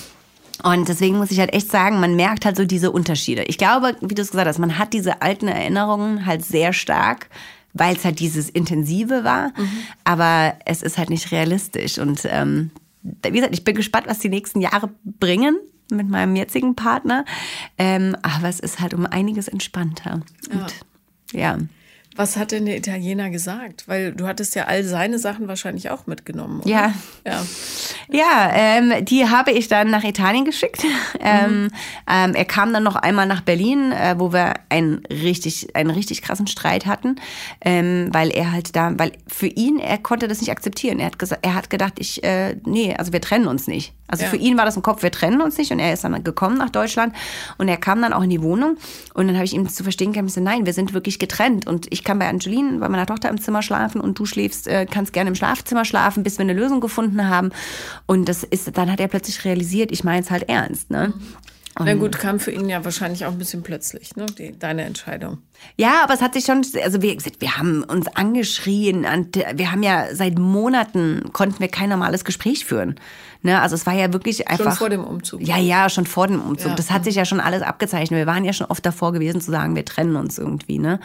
[0.63, 3.43] Und deswegen muss ich halt echt sagen, man merkt halt so diese Unterschiede.
[3.43, 7.29] Ich glaube, wie du es gesagt hast, man hat diese alten Erinnerungen halt sehr stark,
[7.73, 9.49] weil es halt dieses Intensive war.
[9.49, 9.69] Mhm.
[10.03, 11.99] Aber es ist halt nicht realistisch.
[11.99, 12.71] Und ähm,
[13.23, 15.57] wie gesagt, ich bin gespannt, was die nächsten Jahre bringen
[15.91, 17.25] mit meinem jetzigen Partner.
[17.77, 20.21] Ähm, aber es ist halt um einiges entspannter.
[20.51, 20.59] Ja.
[20.59, 20.73] Und,
[21.33, 21.57] ja.
[22.17, 23.83] Was hat denn der Italiener gesagt?
[23.87, 26.61] Weil du hattest ja all seine Sachen wahrscheinlich auch mitgenommen.
[26.61, 26.69] Oder?
[26.69, 26.93] Ja.
[27.25, 27.45] Ja,
[28.09, 30.83] ja ähm, die habe ich dann nach Italien geschickt.
[30.83, 31.69] Mhm.
[32.09, 36.21] Ähm, er kam dann noch einmal nach Berlin, äh, wo wir einen richtig, einen richtig
[36.21, 37.17] krassen Streit hatten,
[37.59, 40.99] ähm, weil er halt da, weil für ihn, er konnte das nicht akzeptieren.
[40.99, 43.93] Er hat gesagt, er hat gedacht, ich, äh, nee, also wir trennen uns nicht.
[44.07, 44.29] Also ja.
[44.29, 46.57] für ihn war das im Kopf, wir trennen uns nicht und er ist dann gekommen
[46.57, 47.13] nach Deutschland
[47.57, 48.77] und er kam dann auch in die Wohnung
[49.13, 52.05] und dann habe ich ihm zu verstehen gegeben, nein, wir sind wirklich getrennt und ich
[52.07, 55.29] kann bei Angeline, bei meiner Tochter im Zimmer schlafen und du schläfst, äh, kannst gerne
[55.29, 57.51] im Schlafzimmer schlafen, bis wir eine Lösung gefunden haben
[58.05, 61.13] und das ist, dann hat er plötzlich realisiert, ich meine es halt ernst, ne?
[61.77, 64.25] Und Na gut, kam für ihn ja wahrscheinlich auch ein bisschen plötzlich, ne?
[64.37, 65.39] Die, deine Entscheidung.
[65.79, 69.83] Ja, aber es hat sich schon, also wir, wir haben uns angeschrien und wir haben
[69.83, 72.95] ja seit Monaten konnten wir kein normales Gespräch führen.
[73.43, 73.61] Ne?
[73.61, 74.65] Also es war ja wirklich einfach.
[74.65, 75.41] Schon vor dem Umzug.
[75.41, 76.69] Ja, ja, schon vor dem Umzug.
[76.69, 76.75] Ja.
[76.75, 78.17] Das hat sich ja schon alles abgezeichnet.
[78.17, 80.99] Wir waren ja schon oft davor gewesen zu sagen, wir trennen uns irgendwie, ne?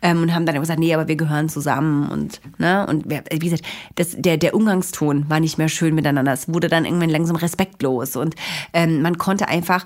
[0.00, 2.86] Ähm, und haben dann gesagt, nee, aber wir gehören zusammen und, ne?
[2.86, 3.64] Und wir, wie gesagt,
[3.96, 6.32] das, der, der Umgangston war nicht mehr schön miteinander.
[6.32, 8.36] Es wurde dann irgendwann langsam respektlos und
[8.72, 9.84] ähm, man konnte einfach,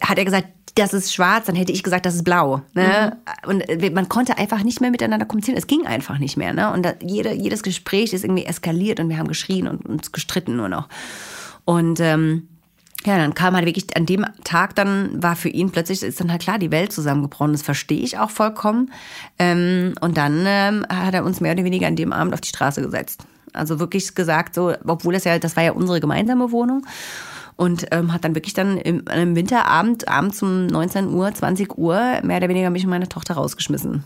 [0.00, 2.62] hat er gesagt, das ist schwarz, dann hätte ich gesagt, das ist blau.
[2.74, 3.16] Ne?
[3.44, 3.48] Mhm.
[3.48, 5.56] Und äh, man konnte einfach nicht mehr miteinander kommunizieren.
[5.56, 6.52] Es ging einfach nicht mehr.
[6.52, 6.72] Ne?
[6.72, 10.56] Und da, jede, jedes Gespräch ist irgendwie eskaliert und wir haben geschrien und uns gestritten
[10.56, 10.88] nur noch.
[11.64, 12.48] Und ähm,
[13.06, 16.30] ja, dann kam halt wirklich an dem Tag, dann war für ihn plötzlich, ist dann
[16.30, 17.52] halt klar, die Welt zusammengebrochen.
[17.52, 18.90] Das verstehe ich auch vollkommen.
[19.38, 22.48] Ähm, und dann ähm, hat er uns mehr oder weniger an dem Abend auf die
[22.48, 23.24] Straße gesetzt.
[23.52, 26.84] Also wirklich gesagt, so, obwohl das ja, das war ja unsere gemeinsame Wohnung
[27.56, 32.20] und ähm, hat dann wirklich dann im, einem Winterabend, abends um 19 Uhr, 20 Uhr,
[32.22, 34.04] mehr oder weniger mich und meine Tochter rausgeschmissen.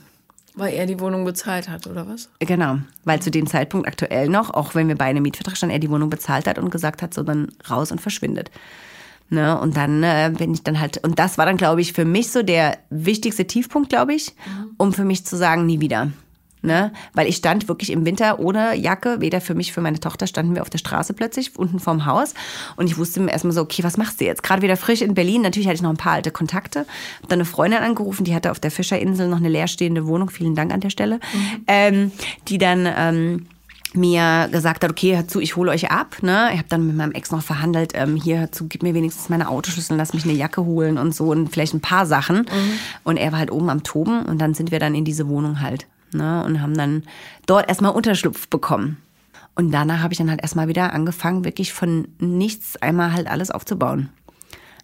[0.55, 2.31] Weil er die Wohnung bezahlt hat, oder was?
[2.41, 5.91] Genau, weil zu dem Zeitpunkt aktuell noch, auch wenn wir beide Mietvertrag standen, er die
[5.91, 8.51] Wohnung bezahlt hat und gesagt hat, so dann raus und verschwindet.
[9.31, 9.59] Ne?
[9.61, 12.33] Und dann äh, bin ich dann halt, und das war dann, glaube ich, für mich
[12.33, 14.71] so der wichtigste Tiefpunkt, glaube ich, mhm.
[14.79, 16.11] um für mich zu sagen, nie wieder.
[16.63, 16.93] Ne?
[17.15, 20.55] Weil ich stand wirklich im Winter ohne Jacke, weder für mich, für meine Tochter, standen
[20.55, 22.35] wir auf der Straße plötzlich, unten vorm Haus.
[22.77, 24.43] Und ich wusste mir erstmal so, okay, was machst du jetzt?
[24.43, 25.43] Gerade wieder frisch in Berlin.
[25.43, 26.81] Natürlich hatte ich noch ein paar alte Kontakte.
[27.23, 30.31] Hab dann eine Freundin angerufen, die hatte auf der Fischerinsel noch eine leerstehende Wohnung.
[30.31, 31.17] Vielen Dank an der Stelle.
[31.17, 31.65] Mhm.
[31.67, 32.13] Ähm,
[32.49, 32.89] die dann.
[32.97, 33.47] Ähm,
[33.95, 36.17] mir gesagt hat, okay, hör zu, ich hole euch ab.
[36.23, 36.51] Ne?
[36.53, 39.29] Ich habe dann mit meinem Ex noch verhandelt, ähm, hier, hör zu, gib mir wenigstens
[39.29, 42.39] meine Autoschlüssel, lass mich eine Jacke holen und so und vielleicht ein paar Sachen.
[42.39, 42.73] Mhm.
[43.05, 45.61] Und er war halt oben am Toben und dann sind wir dann in diese Wohnung
[45.61, 47.03] halt ne, und haben dann
[47.47, 48.99] dort erstmal Unterschlupf bekommen.
[49.55, 53.51] Und danach habe ich dann halt erstmal wieder angefangen, wirklich von nichts einmal halt alles
[53.51, 54.09] aufzubauen.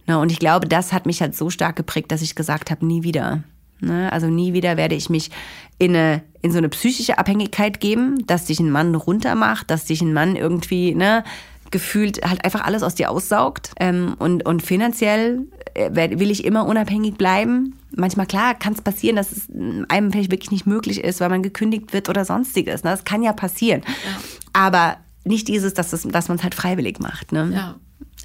[0.06, 2.84] Ne, und ich glaube, das hat mich halt so stark geprägt, dass ich gesagt habe,
[2.84, 3.42] nie wieder.
[3.80, 5.30] Ne, also nie wieder werde ich mich
[5.78, 10.00] in, eine, in so eine psychische Abhängigkeit geben, dass dich ein Mann runtermacht, dass dich
[10.00, 11.24] ein Mann irgendwie, ne,
[11.70, 13.72] gefühlt halt einfach alles aus dir aussaugt.
[13.80, 15.40] Ähm, und, und finanziell
[15.74, 17.78] will ich immer unabhängig bleiben.
[17.96, 19.48] Manchmal, klar, kann es passieren, dass es
[19.88, 22.84] einem vielleicht wirklich nicht möglich ist, weil man gekündigt wird oder sonstiges.
[22.84, 22.90] Ne?
[22.90, 23.82] Das kann ja passieren.
[23.86, 24.20] Ja.
[24.52, 27.32] Aber nicht dieses, dass, das, dass man es halt freiwillig macht.
[27.32, 27.50] Ne?
[27.54, 27.76] Ja.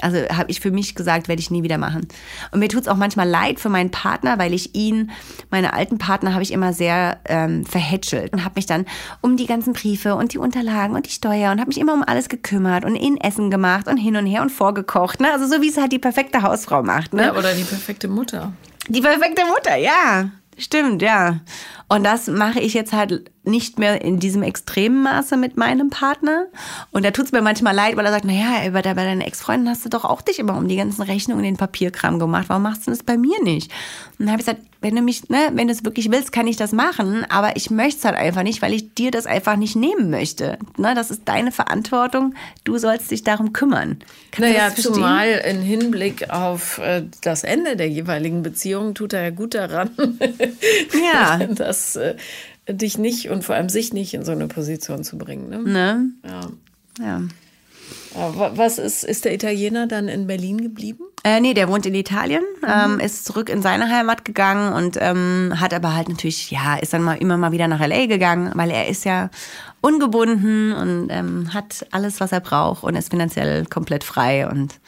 [0.01, 2.07] Also habe ich für mich gesagt, werde ich nie wieder machen.
[2.51, 5.11] Und mir tut es auch manchmal leid für meinen Partner, weil ich ihn,
[5.49, 8.85] meine alten Partner, habe ich immer sehr ähm, verhätschelt und habe mich dann
[9.21, 12.03] um die ganzen Briefe und die Unterlagen und die Steuer und habe mich immer um
[12.03, 15.19] alles gekümmert und ihnen Essen gemacht und hin und her und vorgekocht.
[15.19, 15.31] Ne?
[15.31, 17.13] Also so wie es halt die perfekte Hausfrau macht.
[17.13, 17.23] Ne?
[17.23, 18.53] Ja, oder die perfekte Mutter.
[18.87, 20.31] Die perfekte Mutter, ja.
[20.59, 21.39] Stimmt, ja.
[21.87, 26.47] Und das mache ich jetzt halt nicht mehr in diesem extremen Maße mit meinem Partner.
[26.91, 29.85] Und da tut es mir manchmal leid, weil er sagt, naja, bei, deiner Ex-Freundin hast
[29.85, 32.45] du doch auch dich immer um die ganzen Rechnungen und den Papierkram gemacht.
[32.49, 33.71] Warum machst du das bei mir nicht?
[34.19, 36.47] Und dann habe ich gesagt, wenn du mich, ne, wenn du es wirklich willst, kann
[36.47, 39.57] ich das machen, aber ich möchte es halt einfach nicht, weil ich dir das einfach
[39.57, 40.57] nicht nehmen möchte.
[40.77, 43.97] Ne, das ist deine Verantwortung, du sollst dich darum kümmern.
[44.31, 49.29] Kannst naja, zumal im Hinblick auf äh, das Ende der jeweiligen Beziehung tut er ja
[49.31, 49.89] gut daran,
[51.13, 51.45] ja.
[51.45, 52.15] dass äh,
[52.69, 55.49] dich nicht und vor allem sich nicht in so eine Position zu bringen.
[55.49, 55.59] Ne?
[55.59, 56.05] ne?
[56.25, 56.41] Ja.
[57.03, 57.21] ja.
[58.15, 61.03] Was ist, ist der Italiener dann in Berlin geblieben?
[61.23, 62.67] Äh, nee, der wohnt in Italien, mhm.
[62.67, 66.93] ähm, ist zurück in seine Heimat gegangen und ähm, hat aber halt natürlich, ja, ist
[66.93, 69.29] dann mal immer mal wieder nach LA gegangen, weil er ist ja
[69.81, 74.79] ungebunden und ähm, hat alles, was er braucht und ist finanziell komplett frei und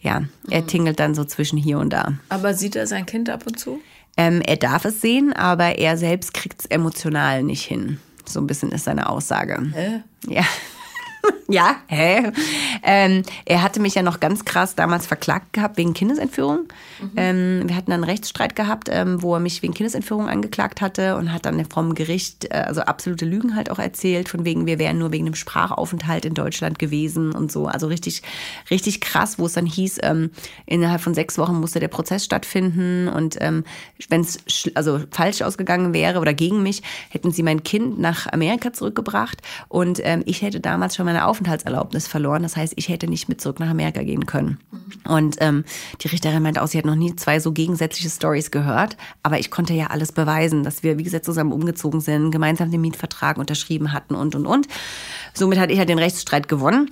[0.00, 0.66] ja, er mhm.
[0.66, 2.14] tingelt dann so zwischen hier und da.
[2.28, 3.80] Aber sieht er sein Kind ab und zu?
[4.16, 8.00] Ähm, er darf es sehen, aber er selbst kriegt es emotional nicht hin.
[8.24, 9.60] So ein bisschen ist seine Aussage.
[9.72, 10.02] Hä?
[10.26, 10.44] Ja.
[11.48, 12.32] Ja, hä?
[12.82, 16.68] Ähm, er hatte mich ja noch ganz krass damals verklagt gehabt wegen Kindesentführung.
[17.00, 17.10] Mhm.
[17.16, 21.16] Ähm, wir hatten dann einen Rechtsstreit gehabt, ähm, wo er mich wegen Kindesentführung angeklagt hatte
[21.16, 24.78] und hat dann vom Gericht äh, also absolute Lügen halt auch erzählt, von wegen, wir
[24.78, 27.66] wären nur wegen einem Sprachaufenthalt in Deutschland gewesen und so.
[27.66, 28.22] Also richtig,
[28.70, 30.30] richtig krass, wo es dann hieß, ähm,
[30.66, 33.64] innerhalb von sechs Wochen musste der Prozess stattfinden und ähm,
[34.08, 34.38] wenn es
[34.74, 40.00] also falsch ausgegangen wäre oder gegen mich, hätten sie mein Kind nach Amerika zurückgebracht und
[40.02, 42.42] ähm, ich hätte damals schon meine Aufenthaltserlaubnis verloren.
[42.42, 44.58] Das heißt, ich hätte nicht mit zurück nach Amerika gehen können.
[45.08, 45.64] Und ähm,
[46.00, 48.96] die Richterin meinte auch, sie hat noch nie zwei so gegensätzliche Stories gehört.
[49.22, 52.80] Aber ich konnte ja alles beweisen, dass wir, wie gesagt, zusammen umgezogen sind, gemeinsam den
[52.80, 54.68] Mietvertrag unterschrieben hatten und, und, und.
[55.34, 56.90] Somit hatte ich ja den Rechtsstreit gewonnen.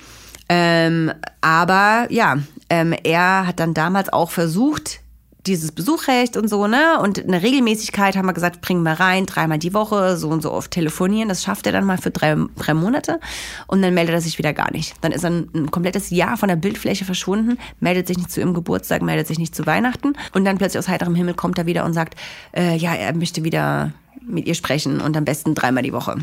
[0.48, 5.00] Ähm, aber ja, ähm, er hat dann damals auch versucht,
[5.46, 6.98] dieses Besuchrecht und so, ne?
[7.00, 10.50] Und eine Regelmäßigkeit haben wir gesagt, bringen wir rein, dreimal die Woche, so und so
[10.50, 11.28] oft telefonieren.
[11.28, 13.20] Das schafft er dann mal für drei, drei Monate
[13.66, 14.94] und dann meldet er sich wieder gar nicht.
[15.02, 18.40] Dann ist er ein, ein komplettes Jahr von der Bildfläche verschwunden, meldet sich nicht zu
[18.40, 21.66] ihrem Geburtstag, meldet sich nicht zu Weihnachten und dann plötzlich aus heiterem Himmel kommt er
[21.66, 22.18] wieder und sagt,
[22.56, 23.92] äh, ja, er möchte wieder
[24.22, 26.16] mit ihr sprechen und am besten dreimal die Woche.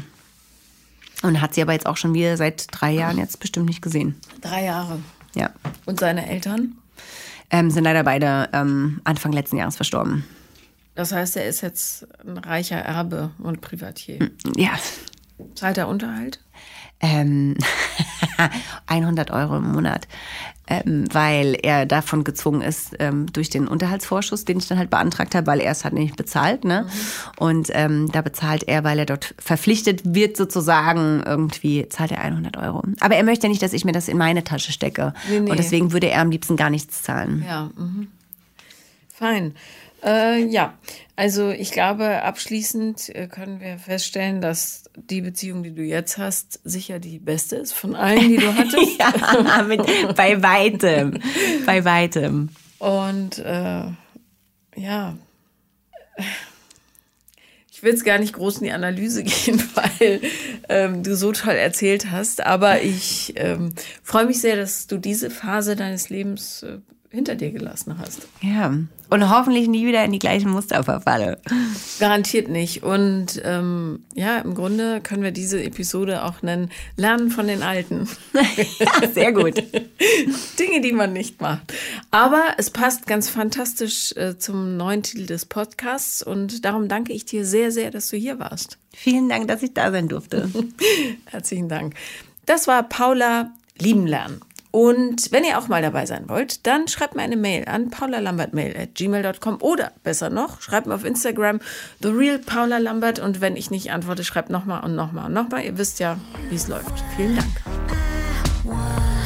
[1.21, 4.15] Und hat sie aber jetzt auch schon wieder seit drei Jahren jetzt bestimmt nicht gesehen.
[4.41, 4.97] Drei Jahre.
[5.35, 5.51] Ja.
[5.85, 6.80] Und seine Eltern?
[7.51, 10.25] Ähm, sind leider beide ähm, Anfang letzten Jahres verstorben.
[10.95, 14.19] Das heißt, er ist jetzt ein reicher Erbe und Privatier.
[14.19, 14.71] Hm, ja.
[15.55, 16.39] Zahlt er Unterhalt?
[16.99, 17.57] Ähm,
[18.87, 20.07] 100 Euro im Monat
[20.71, 25.35] ähm, weil er davon gezwungen ist, ähm, durch den Unterhaltsvorschuss, den ich dann halt beantragt
[25.35, 26.63] habe, weil er es halt nicht bezahlt.
[26.63, 26.83] Ne?
[26.83, 26.89] Mhm.
[27.37, 32.57] Und ähm, da bezahlt er, weil er dort verpflichtet wird, sozusagen, irgendwie zahlt er 100
[32.57, 32.83] Euro.
[32.99, 35.13] Aber er möchte nicht, dass ich mir das in meine Tasche stecke.
[35.29, 35.51] Nee, nee.
[35.51, 37.43] Und deswegen würde er am liebsten gar nichts zahlen.
[37.45, 38.07] Ja, mhm.
[39.13, 39.53] fein.
[40.03, 40.77] Äh, ja,
[41.15, 46.59] also ich glaube, abschließend äh, können wir feststellen, dass die Beziehung, die du jetzt hast,
[46.63, 48.97] sicher die beste ist von allen, die du hattest.
[48.97, 49.85] ja, mit,
[50.15, 51.19] bei weitem,
[51.65, 52.49] bei weitem.
[52.79, 53.83] Und äh,
[54.75, 55.15] ja,
[57.81, 60.21] ich will jetzt gar nicht groß in die Analyse gehen, weil
[60.69, 62.41] ähm, du so toll erzählt hast.
[62.41, 63.73] Aber ich ähm,
[64.03, 66.77] freue mich sehr, dass du diese Phase deines Lebens äh,
[67.11, 68.27] hinter dir gelassen hast.
[68.41, 68.73] Ja.
[69.09, 71.39] Und hoffentlich nie wieder in die gleichen Muster verfalle.
[71.99, 72.83] Garantiert nicht.
[72.83, 78.07] Und ähm, ja, im Grunde können wir diese Episode auch nennen Lernen von den Alten.
[78.79, 79.57] ja, sehr gut.
[80.59, 81.73] Dinge, die man nicht macht.
[82.11, 86.23] Aber es passt ganz fantastisch äh, zum neuen Titel des Podcasts.
[86.23, 88.77] Und darum danke ich dir sehr, sehr, dass du hier warst.
[88.93, 90.49] Vielen Dank, dass ich da sein durfte.
[91.25, 91.95] Herzlichen Dank.
[92.45, 94.41] Das war Paula Lieben lernen.
[94.71, 99.57] Und wenn ihr auch mal dabei sein wollt, dann schreibt mir eine Mail an paulalambertmail.gmail.com
[99.61, 101.59] oder besser noch, schreibt mir auf Instagram
[102.01, 105.65] The Real Paula Lambert und wenn ich nicht antworte, schreibt nochmal und nochmal und nochmal.
[105.65, 106.17] Ihr wisst ja,
[106.49, 107.03] wie es läuft.
[107.17, 109.20] Vielen Dank.